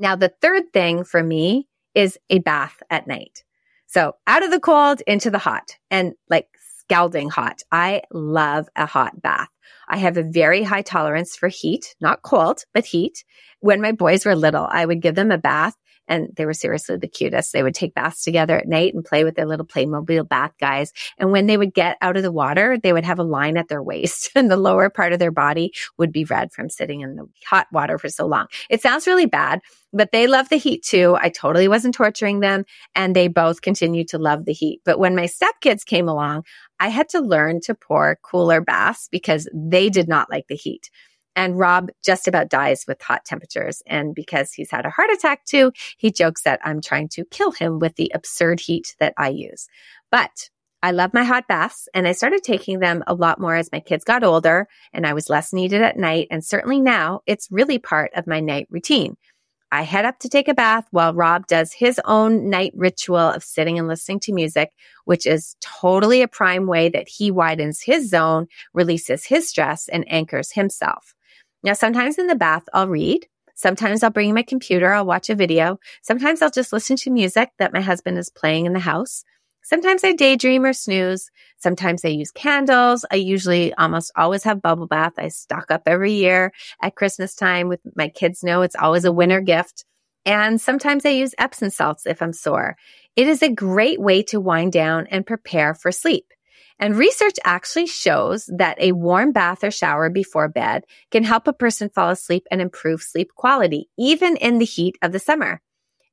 Now, 0.00 0.16
the 0.16 0.32
third 0.40 0.72
thing 0.72 1.04
for 1.04 1.22
me 1.22 1.68
is 1.94 2.18
a 2.28 2.40
bath 2.40 2.82
at 2.90 3.06
night. 3.06 3.44
So 3.86 4.14
out 4.26 4.42
of 4.42 4.50
the 4.50 4.58
cold 4.58 5.02
into 5.06 5.30
the 5.30 5.38
hot 5.38 5.76
and 5.90 6.14
like 6.28 6.48
scalding 6.86 7.28
hot. 7.28 7.62
I 7.70 8.02
love 8.12 8.68
a 8.76 8.86
hot 8.86 9.20
bath. 9.20 9.48
I 9.88 9.98
have 9.98 10.16
a 10.16 10.22
very 10.22 10.62
high 10.62 10.82
tolerance 10.82 11.36
for 11.36 11.48
heat, 11.48 11.94
not 12.00 12.22
cold, 12.22 12.62
but 12.72 12.84
heat. 12.84 13.24
When 13.60 13.80
my 13.80 13.92
boys 13.92 14.24
were 14.24 14.36
little, 14.36 14.68
I 14.70 14.86
would 14.86 15.02
give 15.02 15.14
them 15.14 15.30
a 15.30 15.38
bath 15.38 15.76
and 16.08 16.28
they 16.36 16.46
were 16.46 16.54
seriously 16.54 16.96
the 16.96 17.08
cutest. 17.08 17.52
They 17.52 17.62
would 17.62 17.74
take 17.74 17.94
baths 17.94 18.22
together 18.22 18.56
at 18.56 18.68
night 18.68 18.94
and 18.94 19.04
play 19.04 19.24
with 19.24 19.34
their 19.34 19.46
little 19.46 19.66
Playmobil 19.66 20.28
bath 20.28 20.52
guys. 20.60 20.92
And 21.18 21.32
when 21.32 21.46
they 21.46 21.56
would 21.56 21.74
get 21.74 21.96
out 22.00 22.16
of 22.16 22.22
the 22.22 22.32
water, 22.32 22.78
they 22.82 22.92
would 22.92 23.04
have 23.04 23.18
a 23.18 23.24
line 23.24 23.56
at 23.56 23.68
their 23.68 23.82
waist 23.82 24.30
and 24.34 24.50
the 24.50 24.56
lower 24.56 24.90
part 24.90 25.12
of 25.12 25.18
their 25.18 25.30
body 25.30 25.72
would 25.98 26.12
be 26.12 26.24
red 26.24 26.52
from 26.52 26.68
sitting 26.68 27.00
in 27.00 27.16
the 27.16 27.26
hot 27.46 27.66
water 27.72 27.98
for 27.98 28.08
so 28.08 28.26
long. 28.26 28.46
It 28.70 28.82
sounds 28.82 29.06
really 29.06 29.26
bad, 29.26 29.60
but 29.92 30.12
they 30.12 30.26
love 30.26 30.48
the 30.48 30.56
heat 30.56 30.82
too. 30.82 31.16
I 31.18 31.28
totally 31.28 31.68
wasn't 31.68 31.94
torturing 31.94 32.40
them 32.40 32.64
and 32.94 33.14
they 33.14 33.28
both 33.28 33.62
continued 33.62 34.08
to 34.08 34.18
love 34.18 34.44
the 34.44 34.52
heat. 34.52 34.80
But 34.84 34.98
when 34.98 35.16
my 35.16 35.26
stepkids 35.26 35.84
came 35.84 36.08
along, 36.08 36.44
I 36.78 36.88
had 36.88 37.08
to 37.10 37.20
learn 37.20 37.60
to 37.62 37.74
pour 37.74 38.18
cooler 38.22 38.60
baths 38.60 39.08
because 39.10 39.48
they 39.54 39.88
did 39.88 40.08
not 40.08 40.30
like 40.30 40.46
the 40.48 40.56
heat. 40.56 40.90
And 41.36 41.58
Rob 41.58 41.90
just 42.02 42.26
about 42.26 42.48
dies 42.48 42.84
with 42.88 43.00
hot 43.00 43.24
temperatures. 43.26 43.82
And 43.86 44.14
because 44.14 44.52
he's 44.52 44.70
had 44.70 44.86
a 44.86 44.90
heart 44.90 45.10
attack 45.10 45.44
too, 45.44 45.70
he 45.98 46.10
jokes 46.10 46.42
that 46.42 46.60
I'm 46.64 46.80
trying 46.80 47.08
to 47.10 47.26
kill 47.26 47.52
him 47.52 47.78
with 47.78 47.94
the 47.96 48.10
absurd 48.14 48.58
heat 48.58 48.96
that 48.98 49.12
I 49.18 49.28
use. 49.28 49.68
But 50.10 50.48
I 50.82 50.92
love 50.92 51.12
my 51.12 51.24
hot 51.24 51.46
baths 51.48 51.88
and 51.94 52.06
I 52.06 52.12
started 52.12 52.42
taking 52.42 52.78
them 52.78 53.02
a 53.06 53.14
lot 53.14 53.40
more 53.40 53.54
as 53.54 53.72
my 53.72 53.80
kids 53.80 54.04
got 54.04 54.24
older 54.24 54.66
and 54.92 55.06
I 55.06 55.14
was 55.14 55.28
less 55.28 55.52
needed 55.52 55.82
at 55.82 55.98
night. 55.98 56.28
And 56.30 56.44
certainly 56.44 56.80
now 56.80 57.20
it's 57.26 57.48
really 57.50 57.78
part 57.78 58.12
of 58.14 58.26
my 58.26 58.40
night 58.40 58.66
routine. 58.70 59.16
I 59.72 59.82
head 59.82 60.04
up 60.04 60.20
to 60.20 60.28
take 60.28 60.46
a 60.46 60.54
bath 60.54 60.86
while 60.92 61.12
Rob 61.12 61.48
does 61.48 61.72
his 61.72 62.00
own 62.04 62.48
night 62.48 62.72
ritual 62.76 63.18
of 63.18 63.42
sitting 63.42 63.78
and 63.78 63.88
listening 63.88 64.20
to 64.20 64.32
music, 64.32 64.70
which 65.04 65.26
is 65.26 65.56
totally 65.60 66.22
a 66.22 66.28
prime 66.28 66.66
way 66.66 66.88
that 66.88 67.08
he 67.08 67.32
widens 67.32 67.82
his 67.82 68.08
zone, 68.08 68.46
releases 68.72 69.24
his 69.24 69.48
stress 69.48 69.88
and 69.88 70.04
anchors 70.06 70.52
himself. 70.52 71.15
Now, 71.66 71.72
sometimes 71.72 72.16
in 72.16 72.28
the 72.28 72.36
bath, 72.36 72.62
I'll 72.72 72.86
read. 72.86 73.26
Sometimes 73.56 74.04
I'll 74.04 74.10
bring 74.10 74.32
my 74.32 74.44
computer. 74.44 74.92
I'll 74.92 75.04
watch 75.04 75.28
a 75.30 75.34
video. 75.34 75.80
Sometimes 76.00 76.40
I'll 76.40 76.48
just 76.48 76.72
listen 76.72 76.94
to 76.98 77.10
music 77.10 77.50
that 77.58 77.72
my 77.72 77.80
husband 77.80 78.18
is 78.18 78.30
playing 78.30 78.66
in 78.66 78.72
the 78.72 78.78
house. 78.78 79.24
Sometimes 79.64 80.04
I 80.04 80.12
daydream 80.12 80.64
or 80.64 80.72
snooze. 80.72 81.28
Sometimes 81.58 82.04
I 82.04 82.08
use 82.08 82.30
candles. 82.30 83.04
I 83.10 83.16
usually 83.16 83.74
almost 83.74 84.12
always 84.14 84.44
have 84.44 84.62
bubble 84.62 84.86
bath. 84.86 85.14
I 85.18 85.26
stock 85.26 85.72
up 85.72 85.82
every 85.86 86.12
year 86.12 86.52
at 86.80 86.94
Christmas 86.94 87.34
time 87.34 87.66
with 87.66 87.80
my 87.96 88.10
kids 88.10 88.44
know 88.44 88.62
it's 88.62 88.76
always 88.76 89.04
a 89.04 89.10
winter 89.10 89.40
gift. 89.40 89.84
And 90.24 90.60
sometimes 90.60 91.04
I 91.04 91.10
use 91.10 91.34
Epsom 91.36 91.70
salts 91.70 92.06
if 92.06 92.22
I'm 92.22 92.32
sore. 92.32 92.76
It 93.16 93.26
is 93.26 93.42
a 93.42 93.48
great 93.48 94.00
way 94.00 94.22
to 94.24 94.38
wind 94.38 94.72
down 94.72 95.08
and 95.08 95.26
prepare 95.26 95.74
for 95.74 95.90
sleep. 95.90 96.26
And 96.78 96.96
research 96.96 97.36
actually 97.44 97.86
shows 97.86 98.50
that 98.54 98.80
a 98.80 98.92
warm 98.92 99.32
bath 99.32 99.64
or 99.64 99.70
shower 99.70 100.10
before 100.10 100.48
bed 100.48 100.84
can 101.10 101.24
help 101.24 101.48
a 101.48 101.52
person 101.52 101.88
fall 101.88 102.10
asleep 102.10 102.46
and 102.50 102.60
improve 102.60 103.00
sleep 103.00 103.30
quality, 103.34 103.88
even 103.98 104.36
in 104.36 104.58
the 104.58 104.66
heat 104.66 104.96
of 105.00 105.12
the 105.12 105.18
summer. 105.18 105.62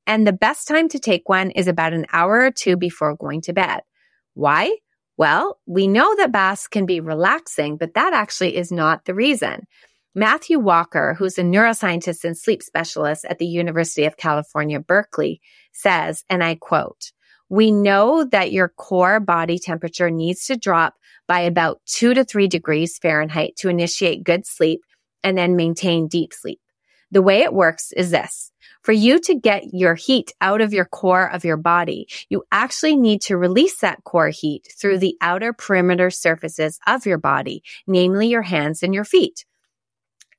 And 0.08 0.26
the 0.26 0.34
best 0.34 0.68
time 0.68 0.88
to 0.90 1.00
take 1.00 1.28
one 1.28 1.52
is 1.52 1.68
about 1.68 1.94
an 1.94 2.06
hour 2.14 2.42
or 2.42 2.52
two 2.52 2.78
before 2.78 3.16
going 3.16 3.42
to 3.42 3.54
bed. 3.54 3.82
Why? 4.34 4.78
Well, 5.18 5.60
we 5.66 5.88
know 5.88 6.16
that 6.16 6.32
baths 6.32 6.68
can 6.68 6.86
be 6.86 7.00
relaxing, 7.00 7.78
but 7.78 7.94
that 7.94 8.14
actually 8.14 8.56
is 8.56 8.72
not 8.72 9.06
the 9.06 9.14
reason. 9.14 9.68
Matthew 10.16 10.60
Walker, 10.60 11.16
who's 11.18 11.38
a 11.38 11.44
neuroscientist 11.44 12.24
and 12.24 12.38
sleep 12.38 12.62
specialist 12.62 13.26
at 13.26 13.40
the 13.40 13.48
University 13.48 14.06
of 14.06 14.18
California, 14.18 14.80
Berkeley, 14.80 15.42
says, 15.72 16.24
and 16.30 16.44
I 16.44 16.56
quote, 16.56 17.12
we 17.54 17.70
know 17.70 18.24
that 18.24 18.52
your 18.52 18.68
core 18.68 19.20
body 19.20 19.60
temperature 19.60 20.10
needs 20.10 20.48
to 20.48 20.58
drop 20.58 20.96
by 21.28 21.42
about 21.42 21.80
two 21.86 22.16
to 22.16 22.24
three 22.24 22.48
degrees 22.48 22.98
Fahrenheit 22.98 23.56
to 23.58 23.70
initiate 23.70 24.24
good 24.24 24.44
sleep 24.48 24.82
and 25.24 25.38
then 25.38 25.56
maintain 25.56 26.08
deep 26.08 26.34
sleep. 26.34 26.60
The 27.12 27.22
way 27.22 27.42
it 27.42 27.54
works 27.54 27.92
is 27.92 28.10
this. 28.10 28.52
For 28.82 28.92
you 28.92 29.20
to 29.20 29.36
get 29.36 29.72
your 29.72 29.94
heat 29.94 30.34
out 30.42 30.62
of 30.62 30.74
your 30.74 30.86
core 30.86 31.32
of 31.32 31.46
your 31.46 31.58
body, 31.58 32.08
you 32.28 32.42
actually 32.52 32.96
need 32.96 33.22
to 33.22 33.38
release 33.38 33.82
that 33.82 34.04
core 34.04 34.30
heat 34.30 34.68
through 34.76 34.98
the 34.98 35.16
outer 35.22 35.54
perimeter 35.54 36.10
surfaces 36.10 36.80
of 36.88 37.06
your 37.06 37.20
body, 37.20 37.62
namely 37.86 38.30
your 38.30 38.42
hands 38.42 38.82
and 38.82 38.96
your 38.96 39.06
feet. 39.06 39.46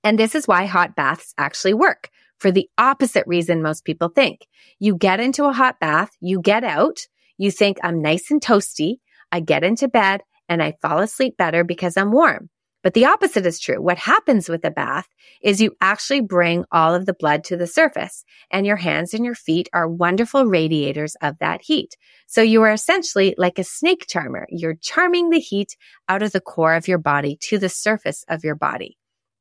And 0.02 0.18
this 0.18 0.34
is 0.34 0.48
why 0.48 0.64
hot 0.64 0.96
baths 0.96 1.32
actually 1.38 1.74
work 1.74 2.10
for 2.44 2.52
the 2.52 2.68
opposite 2.76 3.24
reason 3.26 3.62
most 3.62 3.86
people 3.86 4.10
think. 4.10 4.46
You 4.78 4.98
get 4.98 5.18
into 5.18 5.46
a 5.46 5.52
hot 5.54 5.80
bath, 5.80 6.10
you 6.20 6.42
get 6.42 6.62
out, 6.62 6.98
you 7.38 7.50
think 7.50 7.78
I'm 7.82 8.02
nice 8.02 8.30
and 8.30 8.38
toasty, 8.38 8.96
I 9.32 9.40
get 9.40 9.64
into 9.64 9.88
bed 9.88 10.20
and 10.46 10.62
I 10.62 10.74
fall 10.82 10.98
asleep 10.98 11.38
better 11.38 11.64
because 11.64 11.96
I'm 11.96 12.12
warm. 12.12 12.50
But 12.82 12.92
the 12.92 13.06
opposite 13.06 13.46
is 13.46 13.58
true. 13.58 13.80
What 13.80 13.96
happens 13.96 14.50
with 14.50 14.62
a 14.66 14.70
bath 14.70 15.08
is 15.42 15.62
you 15.62 15.74
actually 15.80 16.20
bring 16.20 16.66
all 16.70 16.94
of 16.94 17.06
the 17.06 17.14
blood 17.14 17.44
to 17.44 17.56
the 17.56 17.66
surface 17.66 18.26
and 18.50 18.66
your 18.66 18.76
hands 18.76 19.14
and 19.14 19.24
your 19.24 19.34
feet 19.34 19.70
are 19.72 19.88
wonderful 19.88 20.44
radiators 20.44 21.16
of 21.22 21.38
that 21.38 21.62
heat. 21.62 21.96
So 22.26 22.42
you 22.42 22.60
are 22.60 22.72
essentially 22.74 23.34
like 23.38 23.58
a 23.58 23.64
snake 23.64 24.04
charmer. 24.06 24.46
You're 24.50 24.76
charming 24.82 25.30
the 25.30 25.40
heat 25.40 25.78
out 26.10 26.22
of 26.22 26.32
the 26.32 26.42
core 26.42 26.74
of 26.74 26.88
your 26.88 26.98
body 26.98 27.38
to 27.44 27.56
the 27.56 27.70
surface 27.70 28.22
of 28.28 28.44
your 28.44 28.54
body. 28.54 28.98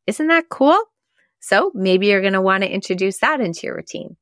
Isn't 0.07 0.27
that 0.27 0.47
cool? 0.47 0.81
So 1.43 1.71
maybe 1.73 2.07
you're 2.07 2.21
going 2.21 2.33
to 2.33 2.41
want 2.41 2.63
to 2.63 2.73
introduce 2.73 3.17
that 3.19 3.41
into 3.41 3.67
your 3.67 3.75
routine. 3.75 4.15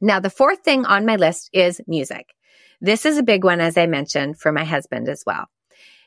Now, 0.00 0.18
the 0.18 0.28
fourth 0.28 0.64
thing 0.64 0.84
on 0.84 1.06
my 1.06 1.14
list 1.14 1.48
is 1.52 1.80
music. 1.86 2.34
This 2.80 3.06
is 3.06 3.16
a 3.16 3.22
big 3.22 3.44
one, 3.44 3.60
as 3.60 3.78
I 3.78 3.86
mentioned, 3.86 4.40
for 4.40 4.50
my 4.50 4.64
husband 4.64 5.08
as 5.08 5.22
well. 5.24 5.46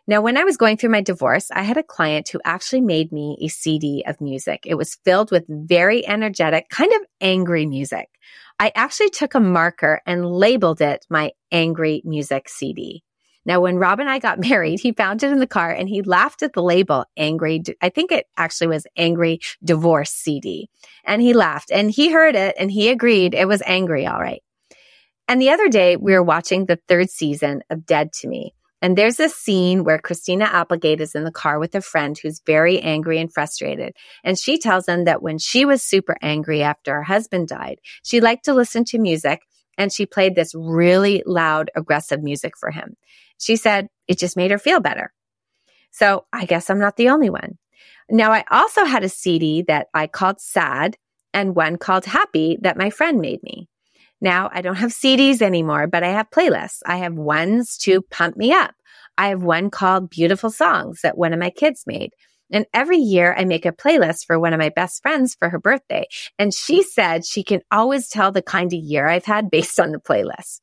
Now, 0.08 0.20
when 0.20 0.36
I 0.36 0.44
was 0.44 0.58
going 0.58 0.76
through 0.76 0.90
my 0.90 1.00
divorce, 1.00 1.50
I 1.52 1.64
had 1.64 1.78
a 1.78 1.84
client 1.84 2.28
who 2.28 2.42
actually 2.44 2.82
made 2.82 3.14
me 3.14 3.38
a 3.42 3.48
CD 3.48 4.04
of 4.06 4.20
music. 4.20 4.64
It 4.66 4.76
was 4.76 5.00
filled 5.06 5.32
with 5.32 5.46
very 5.48 6.06
energetic, 6.06 6.68
kind 6.68 6.92
of 6.92 7.02
angry 7.22 7.66
music. 7.66 8.10
I 8.60 8.74
actually 8.76 9.12
took 9.12 9.36
a 9.36 9.40
marker 9.40 10.02
and 10.06 10.30
labeled 10.30 10.82
it 10.82 11.06
my 11.10 11.32
angry 11.50 12.02
music 12.04 12.50
CD. 12.50 13.06
Now, 13.46 13.62
when 13.62 13.78
Rob 13.78 14.00
and 14.00 14.10
I 14.10 14.20
got 14.20 14.40
married, 14.50 14.80
he 14.80 14.92
found 14.92 15.24
it 15.24 15.32
in 15.32 15.40
the 15.40 15.48
car 15.48 15.72
and 15.72 15.88
he 15.88 16.02
laughed 16.02 16.44
at 16.44 16.54
the 16.54 16.64
label 16.64 17.06
angry. 17.16 17.62
I 17.82 17.90
think 17.90 18.12
it 18.12 18.26
actually 18.38 18.68
was 18.68 18.88
angry 18.98 19.40
divorce 19.64 20.12
CD. 20.12 20.70
And 21.04 21.22
he 21.22 21.34
laughed 21.34 21.72
and 21.72 21.92
he 21.92 22.12
heard 22.12 22.36
it 22.36 22.56
and 22.60 22.72
he 22.72 22.90
agreed 22.90 23.34
it 23.34 23.48
was 23.48 23.62
angry. 23.66 24.08
All 24.08 24.20
right. 24.20 24.42
And 25.28 25.42
the 25.42 25.50
other 25.50 25.70
day 25.70 25.96
we 25.96 26.14
were 26.14 26.24
watching 26.24 26.66
the 26.66 26.80
third 26.88 27.10
season 27.10 27.62
of 27.70 27.86
Dead 27.86 28.14
to 28.14 28.28
Me. 28.28 28.54
And 28.82 28.96
there's 28.96 29.20
a 29.20 29.30
scene 29.30 29.84
where 29.84 29.98
Christina 29.98 30.46
Applegate 30.46 31.02
is 31.02 31.16
in 31.16 31.24
the 31.24 31.32
car 31.32 31.58
with 31.58 31.74
a 31.74 31.82
friend 31.82 32.16
who's 32.16 32.42
very 32.46 32.80
angry 32.80 33.20
and 33.20 33.34
frustrated. 33.34 33.96
And 34.24 34.38
she 34.38 34.60
tells 34.60 34.86
them 34.86 35.06
that 35.06 35.24
when 35.24 35.40
she 35.40 35.66
was 35.66 35.82
super 35.82 36.16
angry 36.22 36.62
after 36.62 36.94
her 36.96 37.04
husband 37.04 37.48
died, 37.48 37.80
she 38.04 38.22
liked 38.22 38.46
to 38.46 38.54
listen 38.54 38.86
to 38.86 39.00
music 39.00 39.42
and 39.78 39.92
she 39.92 40.06
played 40.06 40.36
this 40.36 40.54
really 40.56 41.24
loud, 41.26 41.72
aggressive 41.76 42.24
music 42.24 42.58
for 42.58 42.72
him. 42.72 42.96
She 43.40 43.56
said 43.56 43.88
it 44.08 44.18
just 44.20 44.38
made 44.38 44.52
her 44.52 44.58
feel 44.58 44.80
better. 44.80 45.14
So 45.92 46.26
I 46.34 46.46
guess 46.46 46.70
I'm 46.70 46.80
not 46.80 46.98
the 46.98 47.10
only 47.10 47.30
one. 47.30 47.58
Now 48.10 48.32
I 48.32 48.44
also 48.52 48.86
had 48.86 49.04
a 49.04 49.10
CD 49.10 49.64
that 49.64 49.88
I 49.94 50.08
called 50.08 50.40
sad 50.40 50.98
and 51.34 51.56
one 51.56 51.78
called 51.78 52.06
happy 52.06 52.58
that 52.62 52.78
my 52.78 52.90
friend 52.90 53.20
made 53.20 53.42
me. 53.44 53.68
Now 54.22 54.50
I 54.54 54.62
don't 54.62 54.76
have 54.76 54.92
CDs 54.92 55.42
anymore, 55.42 55.88
but 55.88 56.04
I 56.04 56.10
have 56.10 56.30
playlists. 56.30 56.80
I 56.86 56.98
have 56.98 57.16
ones 57.16 57.78
to 57.80 58.02
pump 58.02 58.38
me 58.38 58.54
up. 58.54 58.74
I 59.18 59.28
have 59.28 59.44
one 59.44 59.70
called 59.70 60.10
beautiful 60.10 60.50
songs 60.50 61.02
that 61.02 61.18
one 61.18 61.34
of 61.34 61.40
my 61.40 61.50
kids 61.50 61.84
made. 61.86 62.12
And 62.52 62.66
every 62.74 62.98
year 62.98 63.36
I 63.38 63.46
make 63.46 63.66
a 63.66 63.72
playlist 63.72 64.26
for 64.26 64.40
one 64.40 64.54
of 64.54 64.60
my 64.60 64.70
best 64.70 65.02
friends 65.02 65.36
for 65.36 65.50
her 65.50 65.60
birthday. 65.60 66.06
And 66.38 66.54
she 66.54 66.84
said 66.84 67.26
she 67.26 67.44
can 67.44 67.62
always 67.72 68.08
tell 68.08 68.32
the 68.32 68.42
kind 68.42 68.72
of 68.72 68.80
year 68.80 69.08
I've 69.08 69.26
had 69.26 69.50
based 69.52 69.80
on 69.80 69.92
the 69.92 70.00
playlist. 70.00 70.60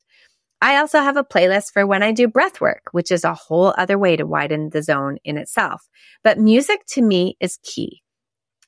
I 0.61 0.77
also 0.77 0.99
have 0.99 1.17
a 1.17 1.25
playlist 1.25 1.73
for 1.73 1.85
when 1.85 2.03
I 2.03 2.13
do 2.13 2.25
breath 2.29 2.61
work, 2.61 2.83
which 2.93 3.11
is 3.11 3.25
a 3.25 3.33
whole 3.33 3.73
other 3.77 3.97
way 3.97 4.15
to 4.15 4.25
widen 4.25 4.69
the 4.69 4.81
zone 4.81 5.17
in 5.25 5.37
itself. 5.37 5.89
But 6.23 6.39
music 6.39 6.85
to 6.91 7.01
me 7.01 7.35
is 7.41 7.59
key. 7.63 8.01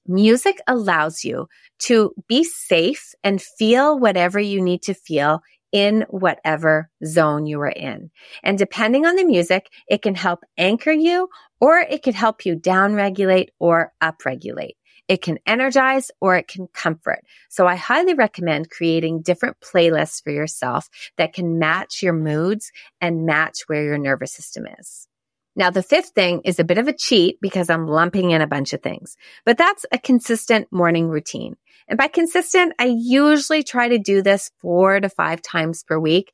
Music 0.06 0.58
allows 0.68 1.24
you 1.24 1.48
to 1.80 2.14
be 2.28 2.44
safe 2.44 3.14
and 3.24 3.42
feel 3.42 3.98
whatever 3.98 4.40
you 4.40 4.62
need 4.62 4.84
to 4.84 4.94
feel 4.94 5.40
in 5.76 6.06
whatever 6.10 6.90
zone 7.06 7.46
you 7.46 7.60
are 7.60 7.68
in. 7.68 8.10
And 8.44 8.58
depending 8.58 9.06
on 9.06 9.18
the 9.18 9.26
music, 9.26 9.68
it 9.90 10.02
can 10.02 10.16
help 10.16 10.40
anchor 10.58 10.94
you 10.94 11.28
or 11.60 11.80
it 11.80 12.02
can 12.02 12.14
help 12.14 12.46
you 12.46 12.56
downregulate 12.56 13.50
or 13.60 13.92
upregulate. 14.02 14.76
It 15.10 15.22
can 15.22 15.38
energize 15.46 16.12
or 16.22 16.38
it 16.38 16.48
can 16.48 16.68
comfort. 16.74 17.20
So 17.50 17.68
I 17.68 17.76
highly 17.76 18.14
recommend 18.14 18.70
creating 18.70 19.24
different 19.24 19.58
playlists 19.60 20.24
for 20.24 20.32
yourself 20.32 20.88
that 21.18 21.34
can 21.34 21.60
match 21.60 22.02
your 22.02 22.14
moods 22.14 22.72
and 23.02 23.26
match 23.26 23.64
where 23.68 23.84
your 23.84 23.98
nervous 23.98 24.32
system 24.32 24.64
is. 24.80 25.10
Now, 25.56 25.70
the 25.70 25.84
fifth 25.84 26.10
thing 26.10 26.42
is 26.44 26.60
a 26.60 26.66
bit 26.66 26.78
of 26.78 26.88
a 26.88 26.94
cheat 26.94 27.38
because 27.42 27.70
I'm 27.70 27.88
lumping 27.88 28.32
in 28.32 28.42
a 28.42 28.48
bunch 28.48 28.74
of 28.74 28.82
things, 28.82 29.16
but 29.46 29.58
that's 29.58 29.86
a 29.92 29.98
consistent 29.98 30.68
morning 30.72 31.08
routine. 31.08 31.56
And 31.88 31.98
by 31.98 32.08
consistent, 32.08 32.74
I 32.80 32.86
usually 32.86 33.64
try 33.64 33.88
to 33.90 34.00
do 34.00 34.22
this 34.22 34.52
four 34.60 35.00
to 35.00 35.08
five 35.08 35.42
times 35.42 35.84
per 35.84 36.00
week. 36.00 36.34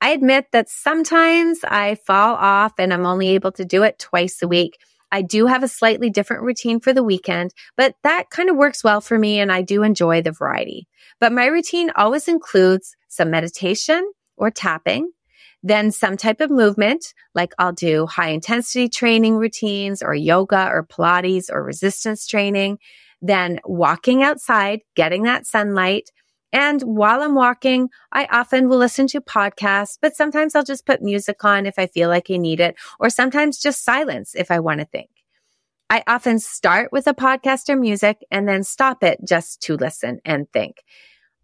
I 0.00 0.10
admit 0.10 0.46
that 0.52 0.68
sometimes 0.68 1.60
I 1.64 1.96
fall 2.06 2.36
off 2.36 2.72
and 2.78 2.92
I'm 2.92 3.06
only 3.06 3.30
able 3.30 3.52
to 3.52 3.64
do 3.64 3.82
it 3.82 3.98
twice 3.98 4.40
a 4.42 4.48
week. 4.48 4.78
I 5.12 5.22
do 5.22 5.46
have 5.46 5.62
a 5.62 5.68
slightly 5.68 6.08
different 6.08 6.44
routine 6.44 6.80
for 6.80 6.92
the 6.92 7.02
weekend, 7.02 7.52
but 7.76 7.96
that 8.04 8.30
kind 8.30 8.48
of 8.48 8.56
works 8.56 8.84
well 8.84 9.00
for 9.00 9.18
me 9.18 9.40
and 9.40 9.50
I 9.50 9.62
do 9.62 9.82
enjoy 9.82 10.22
the 10.22 10.32
variety. 10.32 10.86
But 11.18 11.32
my 11.32 11.46
routine 11.46 11.90
always 11.96 12.28
includes 12.28 12.94
some 13.08 13.30
meditation 13.30 14.12
or 14.36 14.50
tapping, 14.50 15.10
then 15.62 15.90
some 15.90 16.16
type 16.16 16.40
of 16.40 16.50
movement, 16.50 17.12
like 17.34 17.52
I'll 17.58 17.72
do 17.72 18.06
high 18.06 18.30
intensity 18.30 18.88
training 18.88 19.36
routines 19.36 20.02
or 20.02 20.14
yoga 20.14 20.68
or 20.68 20.86
Pilates 20.86 21.50
or 21.50 21.62
resistance 21.62 22.26
training. 22.26 22.78
Then 23.20 23.60
walking 23.64 24.22
outside, 24.22 24.80
getting 24.96 25.24
that 25.24 25.46
sunlight. 25.46 26.10
And 26.52 26.80
while 26.82 27.22
I'm 27.22 27.34
walking, 27.34 27.90
I 28.10 28.26
often 28.30 28.68
will 28.68 28.78
listen 28.78 29.06
to 29.08 29.20
podcasts, 29.20 29.98
but 30.00 30.16
sometimes 30.16 30.54
I'll 30.54 30.64
just 30.64 30.86
put 30.86 31.02
music 31.02 31.44
on 31.44 31.66
if 31.66 31.74
I 31.78 31.86
feel 31.86 32.08
like 32.08 32.30
I 32.30 32.38
need 32.38 32.60
it, 32.60 32.76
or 32.98 33.10
sometimes 33.10 33.60
just 33.60 33.84
silence 33.84 34.34
if 34.34 34.50
I 34.50 34.58
want 34.58 34.80
to 34.80 34.86
think. 34.86 35.10
I 35.90 36.02
often 36.06 36.38
start 36.38 36.90
with 36.92 37.06
a 37.06 37.14
podcast 37.14 37.68
or 37.68 37.76
music 37.76 38.24
and 38.30 38.48
then 38.48 38.62
stop 38.62 39.04
it 39.04 39.18
just 39.26 39.60
to 39.62 39.76
listen 39.76 40.20
and 40.24 40.50
think. 40.52 40.82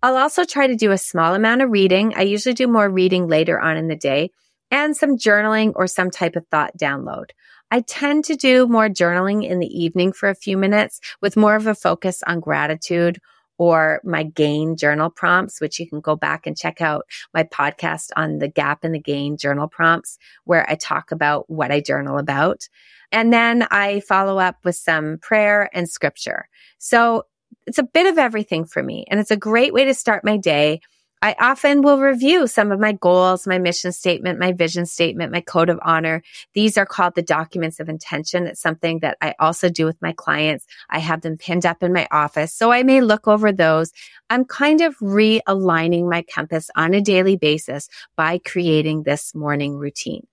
I'll 0.02 0.16
also 0.16 0.44
try 0.44 0.66
to 0.66 0.76
do 0.76 0.92
a 0.92 0.98
small 0.98 1.34
amount 1.34 1.62
of 1.62 1.70
reading. 1.70 2.14
I 2.16 2.22
usually 2.22 2.54
do 2.54 2.68
more 2.68 2.88
reading 2.88 3.28
later 3.28 3.58
on 3.58 3.76
in 3.76 3.88
the 3.88 3.96
day 3.96 4.30
and 4.70 4.96
some 4.96 5.16
journaling 5.16 5.72
or 5.74 5.86
some 5.86 6.10
type 6.10 6.36
of 6.36 6.46
thought 6.50 6.76
download. 6.76 7.30
I 7.70 7.80
tend 7.80 8.24
to 8.26 8.36
do 8.36 8.68
more 8.68 8.88
journaling 8.88 9.48
in 9.48 9.58
the 9.58 9.66
evening 9.66 10.12
for 10.12 10.28
a 10.28 10.34
few 10.34 10.56
minutes 10.56 11.00
with 11.20 11.36
more 11.36 11.56
of 11.56 11.66
a 11.66 11.74
focus 11.74 12.22
on 12.26 12.40
gratitude 12.40 13.18
or 13.58 14.00
my 14.04 14.22
gain 14.22 14.76
journal 14.76 15.10
prompts, 15.10 15.60
which 15.60 15.80
you 15.80 15.88
can 15.88 16.00
go 16.00 16.14
back 16.14 16.46
and 16.46 16.56
check 16.56 16.80
out 16.80 17.06
my 17.32 17.42
podcast 17.42 18.10
on 18.14 18.38
the 18.38 18.48
gap 18.48 18.84
and 18.84 18.94
the 18.94 19.00
gain 19.00 19.36
journal 19.36 19.66
prompts 19.66 20.18
where 20.44 20.68
I 20.70 20.74
talk 20.74 21.10
about 21.10 21.48
what 21.48 21.72
I 21.72 21.80
journal 21.80 22.18
about. 22.18 22.68
And 23.10 23.32
then 23.32 23.66
I 23.70 24.00
follow 24.00 24.38
up 24.38 24.56
with 24.64 24.76
some 24.76 25.18
prayer 25.22 25.70
and 25.72 25.88
scripture. 25.88 26.48
So 26.78 27.24
it's 27.66 27.78
a 27.78 27.82
bit 27.82 28.06
of 28.06 28.18
everything 28.18 28.64
for 28.64 28.82
me 28.82 29.04
and 29.10 29.20
it's 29.20 29.30
a 29.30 29.36
great 29.36 29.72
way 29.72 29.84
to 29.84 29.94
start 29.94 30.24
my 30.24 30.36
day. 30.36 30.80
I 31.22 31.34
often 31.40 31.80
will 31.80 31.98
review 31.98 32.46
some 32.46 32.70
of 32.70 32.78
my 32.78 32.92
goals, 32.92 33.46
my 33.46 33.58
mission 33.58 33.90
statement, 33.90 34.38
my 34.38 34.52
vision 34.52 34.84
statement, 34.84 35.32
my 35.32 35.40
code 35.40 35.70
of 35.70 35.80
honor. 35.82 36.22
These 36.54 36.76
are 36.76 36.84
called 36.84 37.14
the 37.14 37.22
documents 37.22 37.80
of 37.80 37.88
intention. 37.88 38.46
It's 38.46 38.60
something 38.60 39.00
that 39.00 39.16
I 39.22 39.34
also 39.40 39.70
do 39.70 39.86
with 39.86 40.00
my 40.02 40.12
clients. 40.12 40.66
I 40.90 40.98
have 40.98 41.22
them 41.22 41.38
pinned 41.38 41.64
up 41.64 41.82
in 41.82 41.92
my 41.92 42.06
office. 42.12 42.52
So 42.52 42.70
I 42.70 42.82
may 42.82 43.00
look 43.00 43.26
over 43.26 43.50
those. 43.50 43.92
I'm 44.28 44.44
kind 44.44 44.82
of 44.82 44.96
realigning 44.98 46.08
my 46.08 46.22
compass 46.22 46.70
on 46.76 46.92
a 46.92 47.00
daily 47.00 47.36
basis 47.36 47.88
by 48.14 48.38
creating 48.38 49.04
this 49.04 49.34
morning 49.34 49.76
routine. 49.76 50.26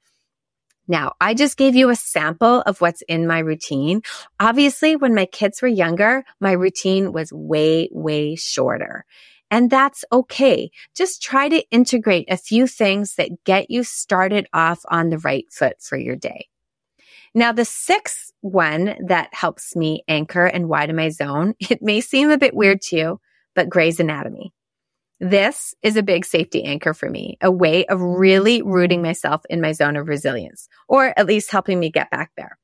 Now, 0.87 1.13
I 1.21 1.33
just 1.33 1.57
gave 1.57 1.75
you 1.75 1.89
a 1.89 1.95
sample 1.95 2.61
of 2.61 2.81
what's 2.81 3.01
in 3.03 3.25
my 3.25 3.39
routine. 3.39 4.01
Obviously, 4.39 4.95
when 4.95 5.15
my 5.15 5.25
kids 5.25 5.61
were 5.61 5.67
younger, 5.67 6.23
my 6.39 6.51
routine 6.51 7.13
was 7.13 7.31
way, 7.31 7.89
way 7.91 8.35
shorter. 8.35 9.05
And 9.49 9.69
that's 9.69 10.03
okay. 10.11 10.71
Just 10.95 11.21
try 11.21 11.47
to 11.47 11.63
integrate 11.69 12.25
a 12.29 12.37
few 12.37 12.67
things 12.67 13.15
that 13.15 13.43
get 13.45 13.69
you 13.69 13.83
started 13.83 14.47
off 14.51 14.81
on 14.89 15.09
the 15.09 15.19
right 15.19 15.45
foot 15.51 15.79
for 15.79 15.97
your 15.97 16.15
day. 16.15 16.47
Now, 17.35 17.51
the 17.51 17.65
sixth 17.65 18.31
one 18.41 18.95
that 19.07 19.29
helps 19.33 19.75
me 19.75 20.03
anchor 20.07 20.45
and 20.45 20.69
widen 20.69 20.95
my 20.95 21.09
zone, 21.09 21.53
it 21.59 21.81
may 21.81 22.01
seem 22.01 22.29
a 22.29 22.37
bit 22.37 22.55
weird 22.55 22.81
to 22.83 22.97
you, 22.97 23.21
but 23.55 23.69
Grey's 23.69 23.99
Anatomy. 23.99 24.53
This 25.23 25.73
is 25.81 25.95
a 25.95 26.03
big 26.03 26.25
safety 26.25 26.65
anchor 26.65 26.93
for 26.93 27.09
me, 27.09 27.37
a 27.39 27.49
way 27.49 27.85
of 27.85 28.01
really 28.01 28.61
rooting 28.61 29.01
myself 29.01 29.41
in 29.49 29.61
my 29.61 29.71
zone 29.71 29.95
of 29.95 30.09
resilience, 30.09 30.67
or 30.89 31.17
at 31.17 31.27
least 31.27 31.49
helping 31.49 31.79
me 31.79 31.89
get 31.89 32.11
back 32.11 32.31
there. 32.35 32.57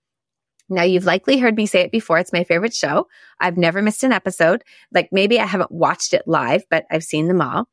Now, 0.67 0.83
you've 0.83 1.05
likely 1.05 1.37
heard 1.37 1.55
me 1.55 1.65
say 1.65 1.79
it 1.83 1.91
before. 1.93 2.19
It's 2.19 2.33
my 2.33 2.43
favorite 2.43 2.73
show. 2.73 3.07
I've 3.39 3.55
never 3.55 3.81
missed 3.81 4.03
an 4.03 4.11
episode. 4.11 4.65
Like 4.91 5.07
maybe 5.13 5.39
I 5.39 5.45
haven't 5.45 5.71
watched 5.71 6.13
it 6.13 6.23
live, 6.27 6.65
but 6.69 6.83
I've 6.91 7.05
seen 7.05 7.29
them 7.29 7.39
all. 7.39 7.69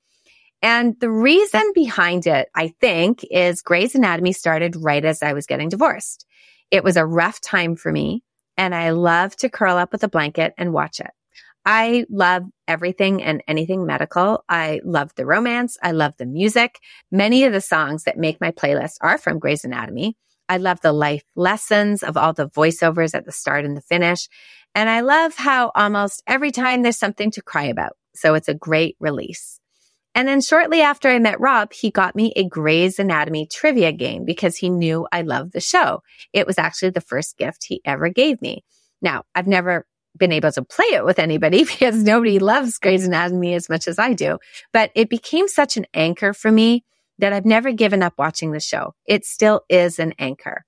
And 0.62 0.94
the 1.00 1.10
reason 1.10 1.72
behind 1.74 2.28
it, 2.28 2.48
I 2.54 2.68
think, 2.80 3.24
is 3.28 3.62
Grey's 3.62 3.96
Anatomy 3.96 4.32
started 4.32 4.76
right 4.76 5.04
as 5.04 5.20
I 5.20 5.32
was 5.32 5.46
getting 5.46 5.68
divorced. 5.68 6.24
It 6.70 6.84
was 6.84 6.96
a 6.96 7.04
rough 7.04 7.40
time 7.40 7.74
for 7.74 7.90
me, 7.90 8.22
and 8.56 8.72
I 8.72 8.90
love 8.90 9.34
to 9.38 9.50
curl 9.50 9.78
up 9.78 9.90
with 9.90 10.04
a 10.04 10.08
blanket 10.08 10.54
and 10.56 10.72
watch 10.72 11.00
it. 11.00 11.10
I 11.68 12.06
love 12.08 12.44
everything 12.68 13.24
and 13.24 13.42
anything 13.48 13.84
medical. 13.84 14.44
I 14.48 14.80
love 14.84 15.10
the 15.16 15.26
romance. 15.26 15.76
I 15.82 15.90
love 15.90 16.14
the 16.16 16.24
music. 16.24 16.78
Many 17.10 17.42
of 17.42 17.52
the 17.52 17.60
songs 17.60 18.04
that 18.04 18.16
make 18.16 18.40
my 18.40 18.52
playlist 18.52 18.98
are 19.00 19.18
from 19.18 19.40
Grey's 19.40 19.64
Anatomy. 19.64 20.16
I 20.48 20.58
love 20.58 20.80
the 20.80 20.92
life 20.92 21.24
lessons 21.34 22.04
of 22.04 22.16
all 22.16 22.32
the 22.32 22.48
voiceovers 22.48 23.16
at 23.16 23.24
the 23.24 23.32
start 23.32 23.64
and 23.64 23.76
the 23.76 23.82
finish. 23.82 24.28
And 24.76 24.88
I 24.88 25.00
love 25.00 25.34
how 25.34 25.72
almost 25.74 26.22
every 26.28 26.52
time 26.52 26.82
there's 26.82 26.98
something 26.98 27.32
to 27.32 27.42
cry 27.42 27.64
about. 27.64 27.96
So 28.14 28.34
it's 28.34 28.48
a 28.48 28.54
great 28.54 28.96
release. 29.00 29.58
And 30.14 30.28
then 30.28 30.40
shortly 30.40 30.80
after 30.82 31.08
I 31.08 31.18
met 31.18 31.40
Rob, 31.40 31.72
he 31.72 31.90
got 31.90 32.14
me 32.14 32.32
a 32.36 32.48
Grey's 32.48 33.00
Anatomy 33.00 33.48
trivia 33.52 33.90
game 33.90 34.24
because 34.24 34.56
he 34.56 34.70
knew 34.70 35.06
I 35.10 35.22
loved 35.22 35.52
the 35.52 35.60
show. 35.60 36.02
It 36.32 36.46
was 36.46 36.58
actually 36.58 36.90
the 36.90 37.00
first 37.00 37.36
gift 37.36 37.64
he 37.66 37.82
ever 37.84 38.08
gave 38.08 38.40
me. 38.40 38.64
Now, 39.02 39.24
I've 39.34 39.48
never 39.48 39.84
been 40.16 40.32
able 40.32 40.52
to 40.52 40.62
play 40.62 40.86
it 40.86 41.04
with 41.04 41.18
anybody 41.18 41.64
because 41.64 42.02
nobody 42.02 42.38
loves 42.38 42.78
Grey's 42.78 43.06
Anatomy 43.06 43.54
as 43.54 43.68
much 43.68 43.88
as 43.88 43.98
I 43.98 44.12
do. 44.12 44.38
But 44.72 44.90
it 44.94 45.10
became 45.10 45.48
such 45.48 45.76
an 45.76 45.86
anchor 45.94 46.32
for 46.32 46.50
me 46.50 46.84
that 47.18 47.32
I've 47.32 47.46
never 47.46 47.72
given 47.72 48.02
up 48.02 48.14
watching 48.18 48.52
the 48.52 48.60
show. 48.60 48.94
It 49.06 49.24
still 49.24 49.62
is 49.68 49.98
an 49.98 50.14
anchor. 50.18 50.64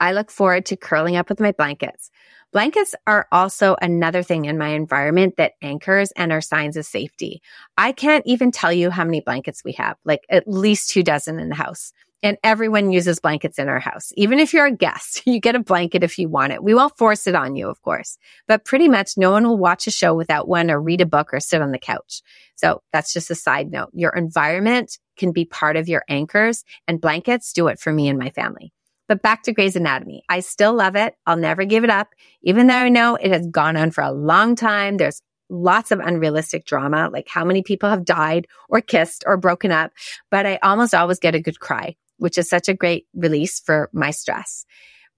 I 0.00 0.12
look 0.12 0.30
forward 0.30 0.66
to 0.66 0.76
curling 0.76 1.16
up 1.16 1.28
with 1.28 1.40
my 1.40 1.52
blankets. 1.52 2.10
Blankets 2.52 2.94
are 3.06 3.26
also 3.30 3.76
another 3.82 4.22
thing 4.22 4.46
in 4.46 4.56
my 4.56 4.68
environment 4.68 5.34
that 5.36 5.52
anchors 5.60 6.12
and 6.12 6.32
are 6.32 6.40
signs 6.40 6.78
of 6.78 6.86
safety. 6.86 7.42
I 7.76 7.92
can't 7.92 8.24
even 8.26 8.52
tell 8.52 8.72
you 8.72 8.90
how 8.90 9.04
many 9.04 9.20
blankets 9.20 9.62
we 9.64 9.72
have, 9.72 9.98
like 10.04 10.24
at 10.30 10.48
least 10.48 10.88
two 10.88 11.02
dozen 11.02 11.38
in 11.38 11.50
the 11.50 11.54
house 11.54 11.92
and 12.22 12.36
everyone 12.42 12.90
uses 12.90 13.20
blankets 13.20 13.58
in 13.58 13.68
our 13.68 13.78
house. 13.78 14.12
Even 14.16 14.38
if 14.38 14.52
you're 14.52 14.66
a 14.66 14.74
guest, 14.74 15.22
you 15.26 15.40
get 15.40 15.54
a 15.54 15.60
blanket 15.60 16.02
if 16.02 16.18
you 16.18 16.28
want 16.28 16.52
it. 16.52 16.62
We 16.62 16.74
won't 16.74 16.96
force 16.96 17.26
it 17.26 17.34
on 17.34 17.56
you, 17.56 17.68
of 17.68 17.80
course, 17.82 18.18
but 18.46 18.64
pretty 18.64 18.88
much 18.88 19.12
no 19.16 19.30
one 19.30 19.46
will 19.46 19.58
watch 19.58 19.86
a 19.86 19.92
show 19.92 20.14
without 20.14 20.48
one 20.48 20.70
or 20.70 20.80
read 20.80 21.00
a 21.00 21.06
book 21.06 21.32
or 21.32 21.40
sit 21.40 21.62
on 21.62 21.72
the 21.72 21.78
couch. 21.78 22.22
So 22.56 22.82
that's 22.92 23.12
just 23.12 23.30
a 23.30 23.34
side 23.34 23.70
note. 23.70 23.90
Your 23.92 24.10
environment 24.10 24.98
can 25.16 25.32
be 25.32 25.44
part 25.44 25.76
of 25.76 25.88
your 25.88 26.02
anchors 26.08 26.64
and 26.86 27.00
blankets 27.00 27.52
do 27.52 27.68
it 27.68 27.78
for 27.78 27.92
me 27.92 28.08
and 28.08 28.18
my 28.18 28.30
family. 28.30 28.72
But 29.06 29.22
back 29.22 29.44
to 29.44 29.52
Grey's 29.52 29.76
Anatomy. 29.76 30.22
I 30.28 30.40
still 30.40 30.74
love 30.74 30.94
it. 30.94 31.14
I'll 31.24 31.36
never 31.36 31.64
give 31.64 31.82
it 31.82 31.88
up. 31.88 32.08
Even 32.42 32.66
though 32.66 32.74
I 32.74 32.90
know 32.90 33.14
it 33.14 33.32
has 33.32 33.46
gone 33.46 33.76
on 33.76 33.90
for 33.90 34.02
a 34.02 34.12
long 34.12 34.54
time. 34.54 34.98
There's 34.98 35.22
lots 35.48 35.90
of 35.90 35.98
unrealistic 36.00 36.66
drama, 36.66 37.08
like 37.10 37.26
how 37.26 37.44
many 37.44 37.62
people 37.62 37.88
have 37.88 38.04
died 38.04 38.46
or 38.68 38.82
kissed 38.82 39.24
or 39.26 39.38
broken 39.38 39.72
up, 39.72 39.92
but 40.30 40.44
I 40.44 40.58
almost 40.62 40.94
always 40.94 41.18
get 41.18 41.34
a 41.34 41.40
good 41.40 41.58
cry 41.58 41.96
which 42.18 42.38
is 42.38 42.48
such 42.48 42.68
a 42.68 42.74
great 42.74 43.06
release 43.14 43.60
for 43.60 43.88
my 43.92 44.10
stress. 44.10 44.64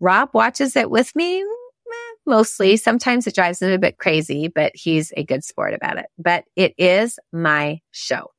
Rob 0.01 0.31
watches 0.33 0.77
it 0.77 0.91
with 0.91 1.15
me 1.15 1.41
eh, 1.41 2.15
mostly. 2.27 2.77
Sometimes 2.77 3.27
it 3.27 3.35
drives 3.35 3.61
him 3.61 3.73
a 3.73 3.79
bit 3.79 3.99
crazy, 3.99 4.49
but 4.49 4.73
he's 4.75 5.13
a 5.17 5.25
good 5.25 5.45
sport 5.45 5.75
about 5.75 5.99
it. 5.99 6.07
But 6.19 6.45
it 6.57 6.75
is 6.79 7.19
my 7.33 7.81
show. 7.91 8.31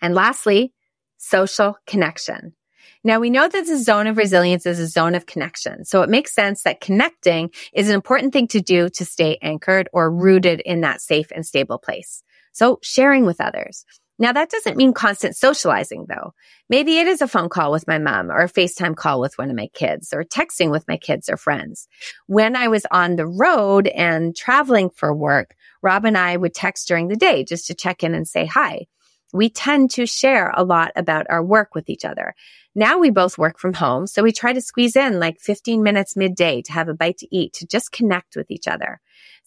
And 0.00 0.14
lastly, 0.14 0.72
social 1.18 1.76
connection. 1.86 2.54
Now 3.02 3.18
we 3.18 3.30
know 3.30 3.48
that 3.48 3.66
the 3.66 3.78
zone 3.78 4.06
of 4.06 4.18
resilience 4.18 4.66
is 4.66 4.78
a 4.78 4.86
zone 4.86 5.14
of 5.14 5.26
connection. 5.26 5.84
So 5.84 6.02
it 6.02 6.10
makes 6.10 6.34
sense 6.34 6.62
that 6.62 6.80
connecting 6.80 7.50
is 7.72 7.88
an 7.88 7.94
important 7.94 8.32
thing 8.32 8.46
to 8.48 8.60
do 8.60 8.88
to 8.90 9.04
stay 9.04 9.38
anchored 9.40 9.88
or 9.92 10.10
rooted 10.10 10.60
in 10.60 10.82
that 10.82 11.00
safe 11.00 11.28
and 11.34 11.46
stable 11.46 11.78
place. 11.78 12.22
So 12.52 12.78
sharing 12.82 13.24
with 13.24 13.40
others. 13.40 13.84
Now 14.20 14.32
that 14.32 14.50
doesn't 14.50 14.76
mean 14.76 14.92
constant 14.92 15.34
socializing 15.34 16.04
though. 16.06 16.34
Maybe 16.68 16.98
it 16.98 17.06
is 17.06 17.22
a 17.22 17.26
phone 17.26 17.48
call 17.48 17.72
with 17.72 17.88
my 17.88 17.98
mom 17.98 18.30
or 18.30 18.40
a 18.40 18.50
FaceTime 18.50 18.94
call 18.94 19.18
with 19.18 19.38
one 19.38 19.48
of 19.48 19.56
my 19.56 19.68
kids 19.72 20.12
or 20.12 20.24
texting 20.24 20.70
with 20.70 20.86
my 20.86 20.98
kids 20.98 21.30
or 21.30 21.38
friends. 21.38 21.88
When 22.26 22.54
I 22.54 22.68
was 22.68 22.84
on 22.90 23.16
the 23.16 23.26
road 23.26 23.88
and 23.88 24.36
traveling 24.36 24.90
for 24.90 25.14
work, 25.14 25.56
Rob 25.82 26.04
and 26.04 26.18
I 26.18 26.36
would 26.36 26.54
text 26.54 26.86
during 26.86 27.08
the 27.08 27.16
day 27.16 27.44
just 27.44 27.66
to 27.68 27.74
check 27.74 28.04
in 28.04 28.14
and 28.14 28.28
say 28.28 28.44
hi. 28.44 28.86
We 29.32 29.48
tend 29.48 29.90
to 29.92 30.06
share 30.06 30.52
a 30.54 30.64
lot 30.64 30.92
about 30.96 31.26
our 31.30 31.42
work 31.42 31.74
with 31.74 31.88
each 31.88 32.04
other. 32.04 32.34
Now 32.74 32.98
we 32.98 33.10
both 33.10 33.38
work 33.38 33.58
from 33.58 33.72
home, 33.72 34.06
so 34.06 34.22
we 34.22 34.32
try 34.32 34.52
to 34.52 34.60
squeeze 34.60 34.96
in 34.96 35.18
like 35.18 35.40
15 35.40 35.82
minutes 35.82 36.16
midday 36.16 36.62
to 36.62 36.72
have 36.72 36.88
a 36.88 36.94
bite 36.94 37.18
to 37.18 37.34
eat 37.34 37.54
to 37.54 37.66
just 37.66 37.90
connect 37.90 38.36
with 38.36 38.50
each 38.50 38.68
other. 38.68 39.00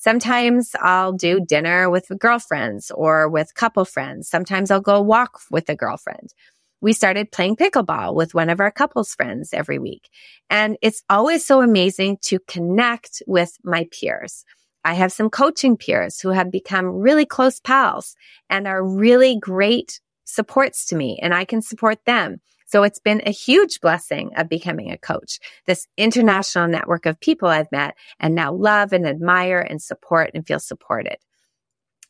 Sometimes 0.04 0.76
I'll 0.82 1.14
do 1.14 1.40
dinner 1.40 1.90
with 1.90 2.12
girlfriends 2.20 2.92
or 2.92 3.30
with 3.30 3.56
couple 3.56 3.86
friends. 3.86 4.28
Sometimes 4.28 4.70
I'll 4.70 4.82
go 4.82 5.00
walk 5.02 5.40
with 5.50 5.70
a 5.70 5.78
girlfriend. 5.78 6.34
We 6.82 6.92
started 6.92 7.32
playing 7.32 7.56
pickleball 7.56 8.14
with 8.14 8.34
one 8.34 8.50
of 8.50 8.60
our 8.60 8.70
couples 8.70 9.16
friends 9.16 9.54
every 9.54 9.80
week. 9.80 10.10
And 10.50 10.76
it's 10.82 11.04
always 11.10 11.46
so 11.46 11.62
amazing 11.62 12.18
to 12.24 12.40
connect 12.50 13.24
with 13.28 13.58
my 13.64 13.88
peers. 13.98 14.44
I 14.84 14.96
have 14.96 15.14
some 15.14 15.30
coaching 15.30 15.78
peers 15.78 16.20
who 16.20 16.32
have 16.32 16.52
become 16.52 16.88
really 16.88 17.26
close 17.26 17.62
pals 17.62 18.18
and 18.50 18.68
are 18.68 18.84
really 18.84 19.40
great 19.40 20.02
supports 20.26 20.86
to 20.88 20.98
me 20.98 21.18
and 21.22 21.34
I 21.34 21.46
can 21.46 21.62
support 21.62 22.00
them. 22.06 22.42
So 22.74 22.82
it's 22.82 22.98
been 22.98 23.22
a 23.24 23.30
huge 23.30 23.82
blessing 23.82 24.32
of 24.36 24.50
becoming 24.50 24.90
a 24.90 24.98
coach. 24.98 25.38
This 25.68 25.88
international 25.96 26.68
network 26.68 27.06
of 27.06 27.20
people 27.20 27.48
I've 27.48 27.72
met 27.72 27.96
and 28.20 28.34
now 28.34 28.52
love 28.52 28.94
and 28.94 29.06
admire 29.06 29.60
and 29.60 29.80
support 29.80 30.32
and 30.34 30.44
feel 30.44 30.58
supported. 30.58 31.18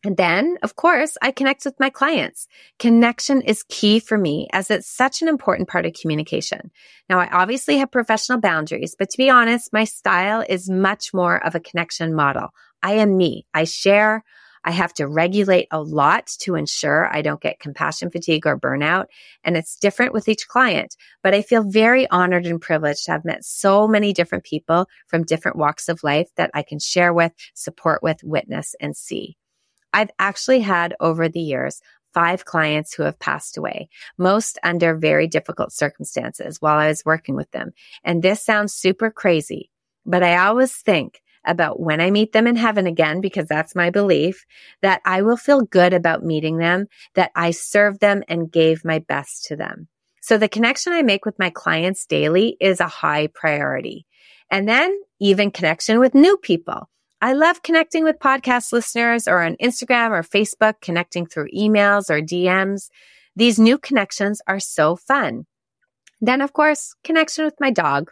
And 0.06 0.16
then, 0.16 0.56
of 0.64 0.78
course, 0.78 1.18
I 1.22 1.32
connect 1.32 1.66
with 1.66 1.78
my 1.82 1.90
clients. 1.90 2.48
Connection 2.80 3.42
is 3.42 3.66
key 3.68 4.00
for 4.00 4.18
me 4.18 4.48
as 4.54 4.72
it's 4.72 4.88
such 4.88 5.22
an 5.22 5.28
important 5.28 5.68
part 5.68 5.86
of 5.86 5.92
communication. 6.02 6.72
Now, 7.10 7.20
I 7.20 7.28
obviously 7.34 7.76
have 7.80 7.92
professional 7.92 8.40
boundaries, 8.40 8.96
but 8.98 9.10
to 9.10 9.18
be 9.18 9.30
honest, 9.30 9.74
my 9.74 9.84
style 9.84 10.46
is 10.48 10.70
much 10.70 11.14
more 11.14 11.46
of 11.46 11.56
a 11.56 11.60
connection 11.60 12.16
model. 12.16 12.52
I 12.82 12.94
am 12.94 13.18
me. 13.18 13.48
I 13.54 13.66
share. 13.66 14.24
I 14.66 14.72
have 14.72 14.94
to 14.96 15.08
regulate 15.08 15.68
a 15.72 15.82
lot 15.82 16.28
to 16.40 16.56
ensure 16.56 17.14
I 17.14 17.22
don't 17.22 17.42
get 17.42 17.60
compassion 17.60 18.10
fatigue 18.10 18.48
or 18.48 18.60
burnout. 18.60 19.06
And 19.44 19.58
it's 19.58 19.76
different 19.76 20.14
with 20.14 20.28
each 20.28 20.48
client, 20.48 20.96
but 21.22 21.34
I 21.34 21.42
feel 21.42 21.64
very 21.64 22.10
honored 22.10 22.46
and 22.46 22.62
privileged 22.62 23.06
to 23.06 23.12
have 23.12 23.26
met 23.26 23.44
so 23.44 23.88
many 23.88 24.14
different 24.14 24.44
people 24.44 24.88
from 25.08 25.24
different 25.24 25.58
walks 25.58 25.90
of 25.90 26.04
life 26.04 26.30
that 26.38 26.52
I 26.54 26.64
can 26.64 26.80
share 26.80 27.14
with, 27.14 27.34
support 27.54 28.02
with, 28.02 28.24
witness 28.24 28.76
and 28.80 28.96
see. 28.96 29.38
I've 29.92 30.12
actually 30.18 30.62
had 30.62 30.96
over 31.00 31.30
the 31.30 31.40
years 31.42 31.82
five 32.14 32.46
clients 32.46 32.94
who 32.94 33.04
have 33.04 33.20
passed 33.20 33.58
away, 33.58 33.90
most 34.18 34.60
under 34.64 34.96
very 34.96 35.28
difficult 35.28 35.72
circumstances 35.72 36.62
while 36.62 36.78
I 36.78 36.88
was 36.88 37.04
working 37.06 37.36
with 37.36 37.52
them. 37.52 37.72
And 38.04 38.22
this 38.22 38.44
sounds 38.44 38.74
super 38.74 39.10
crazy, 39.10 39.72
but 40.06 40.24
I 40.24 40.38
always 40.38 40.76
think 40.76 41.23
about 41.46 41.80
when 41.80 42.02
I 42.02 42.12
meet 42.12 42.34
them 42.34 42.48
in 42.48 42.56
heaven 42.56 42.88
again, 42.88 43.22
because 43.22 43.48
that's 43.48 43.76
my 43.76 43.90
belief, 43.90 44.46
that 44.82 45.02
I 45.06 45.22
will 45.22 45.38
feel 45.38 45.62
good 45.62 45.94
about 45.94 46.24
meeting 46.24 46.58
them, 46.58 46.88
that 47.16 47.32
I 47.36 47.52
served 47.52 48.00
them 48.00 48.24
and 48.28 48.52
gave 48.52 48.86
my 48.86 49.00
best 49.00 49.46
to 49.46 49.56
them. 49.56 49.88
So 50.22 50.38
the 50.38 50.48
connection 50.48 50.94
I 50.94 51.02
make 51.02 51.26
with 51.26 51.38
my 51.38 51.50
clients 51.50 52.06
daily 52.06 52.56
is 52.62 52.80
a 52.80 52.88
high 52.88 53.28
priority. 53.28 54.06
And 54.50 54.70
then 54.70 54.98
even 55.20 55.52
connection 55.52 56.00
with 56.00 56.16
new 56.16 56.38
people. 56.38 56.90
I 57.22 57.34
love 57.34 57.64
connecting 57.64 58.04
with 58.04 58.20
podcast 58.20 58.72
listeners 58.74 59.28
or 59.28 59.42
on 59.42 59.56
Instagram 59.56 60.12
or 60.12 60.24
Facebook, 60.24 60.82
connecting 60.82 61.26
through 61.26 61.48
emails 61.56 62.10
or 62.10 62.22
DMs. 62.22 62.90
These 63.36 63.60
new 63.60 63.78
connections 63.78 64.42
are 64.48 64.60
so 64.60 64.96
fun. 64.96 65.46
Then, 66.22 66.42
of 66.42 66.54
course, 66.54 66.94
connection 67.04 67.46
with 67.46 67.56
my 67.60 67.72
dog. 67.72 68.12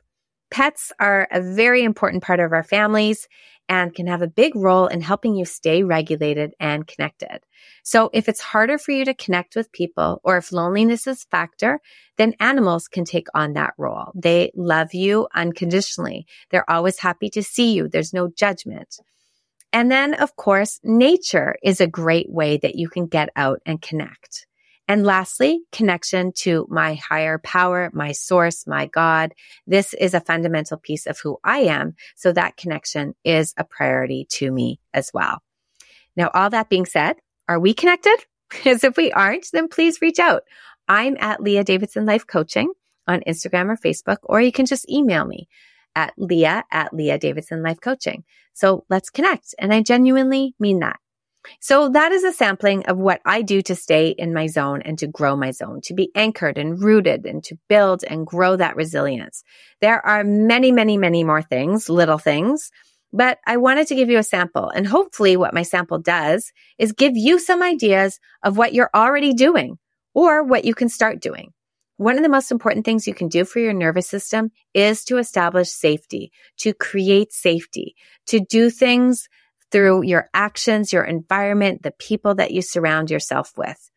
Pets 0.51 0.91
are 0.99 1.27
a 1.31 1.41
very 1.41 1.83
important 1.83 2.23
part 2.23 2.39
of 2.39 2.51
our 2.51 2.63
families 2.63 3.27
and 3.69 3.95
can 3.95 4.07
have 4.07 4.21
a 4.21 4.27
big 4.27 4.53
role 4.53 4.87
in 4.87 4.99
helping 4.99 5.33
you 5.33 5.45
stay 5.45 5.81
regulated 5.81 6.53
and 6.59 6.85
connected. 6.85 7.39
So 7.83 8.09
if 8.11 8.27
it's 8.27 8.41
harder 8.41 8.77
for 8.77 8.91
you 8.91 9.05
to 9.05 9.13
connect 9.13 9.55
with 9.55 9.71
people 9.71 10.19
or 10.25 10.35
if 10.35 10.51
loneliness 10.51 11.07
is 11.07 11.23
a 11.23 11.27
factor, 11.27 11.79
then 12.17 12.35
animals 12.41 12.89
can 12.89 13.05
take 13.05 13.27
on 13.33 13.53
that 13.53 13.73
role. 13.77 14.11
They 14.13 14.51
love 14.55 14.93
you 14.93 15.29
unconditionally. 15.33 16.27
They're 16.49 16.69
always 16.69 16.99
happy 16.99 17.29
to 17.29 17.41
see 17.41 17.73
you. 17.73 17.87
There's 17.87 18.13
no 18.13 18.27
judgment. 18.27 18.97
And 19.71 19.89
then, 19.89 20.15
of 20.15 20.35
course, 20.35 20.81
nature 20.83 21.55
is 21.63 21.79
a 21.79 21.87
great 21.87 22.29
way 22.29 22.57
that 22.57 22.75
you 22.75 22.89
can 22.89 23.05
get 23.05 23.29
out 23.37 23.61
and 23.65 23.81
connect. 23.81 24.47
And 24.91 25.05
lastly, 25.05 25.61
connection 25.71 26.33
to 26.39 26.67
my 26.69 26.95
higher 26.95 27.37
power, 27.37 27.89
my 27.93 28.11
source, 28.11 28.67
my 28.67 28.87
God. 28.87 29.33
This 29.65 29.93
is 29.93 30.13
a 30.13 30.19
fundamental 30.19 30.75
piece 30.75 31.07
of 31.07 31.17
who 31.17 31.37
I 31.45 31.59
am. 31.59 31.95
So 32.17 32.33
that 32.33 32.57
connection 32.57 33.15
is 33.23 33.53
a 33.55 33.63
priority 33.63 34.27
to 34.31 34.51
me 34.51 34.81
as 34.93 35.09
well. 35.13 35.41
Now, 36.17 36.29
all 36.33 36.49
that 36.49 36.67
being 36.67 36.85
said, 36.85 37.15
are 37.47 37.57
we 37.57 37.73
connected? 37.73 38.17
Because 38.49 38.83
if 38.83 38.97
we 38.97 39.13
aren't, 39.13 39.47
then 39.53 39.69
please 39.69 40.01
reach 40.01 40.19
out. 40.19 40.43
I'm 40.85 41.15
at 41.21 41.41
Leah 41.41 41.63
Davidson 41.63 42.05
Life 42.05 42.27
Coaching 42.27 42.73
on 43.07 43.21
Instagram 43.25 43.69
or 43.69 43.77
Facebook, 43.77 44.17
or 44.23 44.41
you 44.41 44.51
can 44.51 44.65
just 44.65 44.89
email 44.89 45.23
me 45.23 45.47
at 45.95 46.13
Leah 46.17 46.65
at 46.69 46.93
Leah 46.93 47.17
Davidson 47.17 47.63
Life 47.63 47.79
Coaching. 47.79 48.25
So 48.51 48.83
let's 48.89 49.09
connect. 49.09 49.55
And 49.57 49.73
I 49.73 49.83
genuinely 49.83 50.53
mean 50.59 50.79
that. 50.79 50.99
So 51.59 51.89
that 51.89 52.11
is 52.11 52.23
a 52.23 52.31
sampling 52.31 52.85
of 52.85 52.97
what 52.97 53.21
I 53.25 53.41
do 53.41 53.61
to 53.63 53.75
stay 53.75 54.09
in 54.09 54.33
my 54.33 54.47
zone 54.47 54.81
and 54.83 54.97
to 54.99 55.07
grow 55.07 55.35
my 55.35 55.51
zone, 55.51 55.81
to 55.85 55.93
be 55.93 56.11
anchored 56.15 56.57
and 56.57 56.81
rooted 56.81 57.25
and 57.25 57.43
to 57.45 57.57
build 57.67 58.03
and 58.03 58.27
grow 58.27 58.55
that 58.55 58.75
resilience. 58.75 59.43
There 59.79 60.05
are 60.05 60.23
many, 60.23 60.71
many, 60.71 60.97
many 60.97 61.23
more 61.23 61.41
things, 61.41 61.89
little 61.89 62.17
things, 62.17 62.71
but 63.13 63.39
I 63.45 63.57
wanted 63.57 63.87
to 63.87 63.95
give 63.95 64.09
you 64.09 64.17
a 64.17 64.23
sample. 64.23 64.69
And 64.69 64.87
hopefully 64.87 65.35
what 65.35 65.53
my 65.53 65.63
sample 65.63 65.99
does 65.99 66.51
is 66.77 66.93
give 66.93 67.17
you 67.17 67.39
some 67.39 67.61
ideas 67.61 68.19
of 68.43 68.57
what 68.57 68.73
you're 68.73 68.91
already 68.95 69.33
doing 69.33 69.77
or 70.13 70.43
what 70.43 70.65
you 70.65 70.73
can 70.73 70.89
start 70.89 71.21
doing. 71.21 71.53
One 71.97 72.17
of 72.17 72.23
the 72.23 72.29
most 72.29 72.51
important 72.51 72.83
things 72.83 73.07
you 73.07 73.13
can 73.13 73.27
do 73.27 73.45
for 73.45 73.59
your 73.59 73.73
nervous 73.73 74.07
system 74.07 74.51
is 74.73 75.03
to 75.05 75.19
establish 75.19 75.69
safety, 75.69 76.31
to 76.57 76.73
create 76.73 77.31
safety, 77.31 77.95
to 78.27 78.39
do 78.39 78.71
things 78.71 79.27
through 79.71 80.03
your 80.03 80.29
actions, 80.33 80.93
your 80.93 81.03
environment, 81.03 81.83
the 81.83 81.91
people 81.91 82.35
that 82.35 82.51
you 82.51 82.61
surround 82.61 83.09
yourself 83.09 83.53
with. 83.57 83.89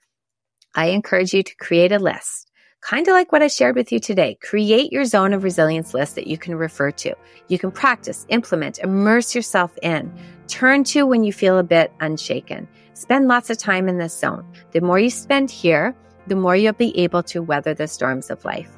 I 0.74 0.86
encourage 0.86 1.32
you 1.34 1.42
to 1.42 1.56
create 1.56 1.92
a 1.92 1.98
list, 1.98 2.50
kind 2.80 3.06
of 3.06 3.12
like 3.12 3.32
what 3.32 3.42
I 3.42 3.48
shared 3.48 3.76
with 3.76 3.92
you 3.92 4.00
today. 4.00 4.36
Create 4.42 4.92
your 4.92 5.04
zone 5.04 5.32
of 5.32 5.44
resilience 5.44 5.94
list 5.94 6.14
that 6.16 6.26
you 6.26 6.36
can 6.36 6.56
refer 6.56 6.90
to. 6.90 7.14
You 7.48 7.58
can 7.58 7.70
practice, 7.70 8.26
implement, 8.28 8.78
immerse 8.78 9.34
yourself 9.34 9.76
in, 9.82 10.12
turn 10.48 10.84
to 10.84 11.06
when 11.06 11.24
you 11.24 11.32
feel 11.32 11.58
a 11.58 11.62
bit 11.62 11.92
unshaken. 12.00 12.68
Spend 12.94 13.28
lots 13.28 13.50
of 13.50 13.58
time 13.58 13.88
in 13.88 13.98
this 13.98 14.18
zone. 14.18 14.44
The 14.72 14.80
more 14.80 14.98
you 14.98 15.10
spend 15.10 15.50
here, 15.50 15.94
the 16.26 16.36
more 16.36 16.56
you'll 16.56 16.72
be 16.72 16.96
able 16.98 17.22
to 17.24 17.42
weather 17.42 17.74
the 17.74 17.88
storms 17.88 18.30
of 18.30 18.44
life. 18.44 18.70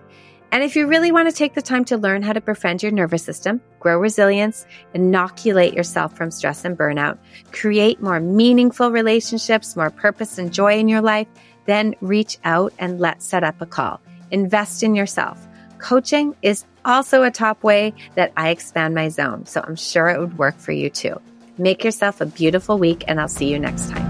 And 0.53 0.63
if 0.63 0.77
you 0.77 0.87
really 0.87 1.13
want 1.13 1.29
to 1.29 1.35
take 1.35 1.55
the 1.55 1.63
time 1.63 1.85
to 1.87 1.97
learn 1.97 2.23
how 2.23 2.33
to 2.33 2.41
befriend 2.41 2.83
your 2.83 2.93
nervous 2.93 3.23
system, 3.23 3.61
grow 3.81 3.99
resilience, 3.99 4.67
inoculate 4.95 5.75
yourself 5.75 6.17
from 6.17 6.31
stress 6.31 6.65
and 6.65 6.79
burnout, 6.79 7.19
create 7.53 8.01
more 8.01 8.21
meaningful 8.21 8.91
relationships, 8.91 9.77
more 9.77 9.91
purpose 9.91 10.39
and 10.39 10.53
joy 10.53 10.79
in 10.79 10.89
your 10.89 11.03
life, 11.03 11.27
then 11.67 11.95
reach 12.01 12.39
out 12.45 12.73
and 12.79 13.01
let's 13.01 13.27
set 13.27 13.45
up 13.45 13.61
a 13.61 13.67
call. 13.67 14.01
Invest 14.31 14.83
in 14.83 14.95
yourself. 14.95 15.47
Coaching 15.79 16.35
is 16.43 16.65
also 16.85 17.23
a 17.23 17.31
top 17.31 17.63
way 17.63 17.93
that 18.15 18.33
I 18.37 18.51
expand 18.51 18.95
my 18.95 19.09
zone, 19.09 19.45
so 19.47 19.63
I'm 19.67 19.77
sure 19.77 20.09
it 20.09 20.19
would 20.19 20.39
work 20.39 20.59
for 20.59 20.73
you 20.73 20.89
too. 20.89 21.21
Make 21.59 21.85
yourself 21.85 22.21
a 22.21 22.27
beautiful 22.27 22.79
week, 22.79 23.05
and 23.09 23.21
I'll 23.21 23.29
see 23.29 23.51
you 23.51 23.59
next 23.59 23.91
time. 23.91 24.07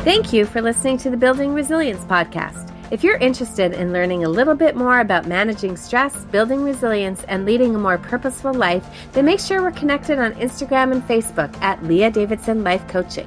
Thank 0.00 0.32
you 0.32 0.44
for 0.44 0.60
listening 0.60 0.98
to 0.98 1.10
the 1.10 1.16
Building 1.16 1.54
Resilience 1.54 2.04
Podcast. 2.04 2.73
If 2.90 3.02
you're 3.02 3.16
interested 3.16 3.72
in 3.72 3.94
learning 3.94 4.24
a 4.24 4.28
little 4.28 4.54
bit 4.54 4.76
more 4.76 5.00
about 5.00 5.26
managing 5.26 5.74
stress, 5.76 6.14
building 6.26 6.62
resilience, 6.62 7.24
and 7.24 7.46
leading 7.46 7.74
a 7.74 7.78
more 7.78 7.96
purposeful 7.96 8.52
life, 8.52 8.86
then 9.12 9.24
make 9.24 9.40
sure 9.40 9.62
we're 9.62 9.70
connected 9.70 10.18
on 10.18 10.34
Instagram 10.34 10.92
and 10.92 11.02
Facebook 11.08 11.56
at 11.62 11.82
Leah 11.82 12.10
Davidson 12.10 12.62
Life 12.62 12.86
Coaching. 12.86 13.26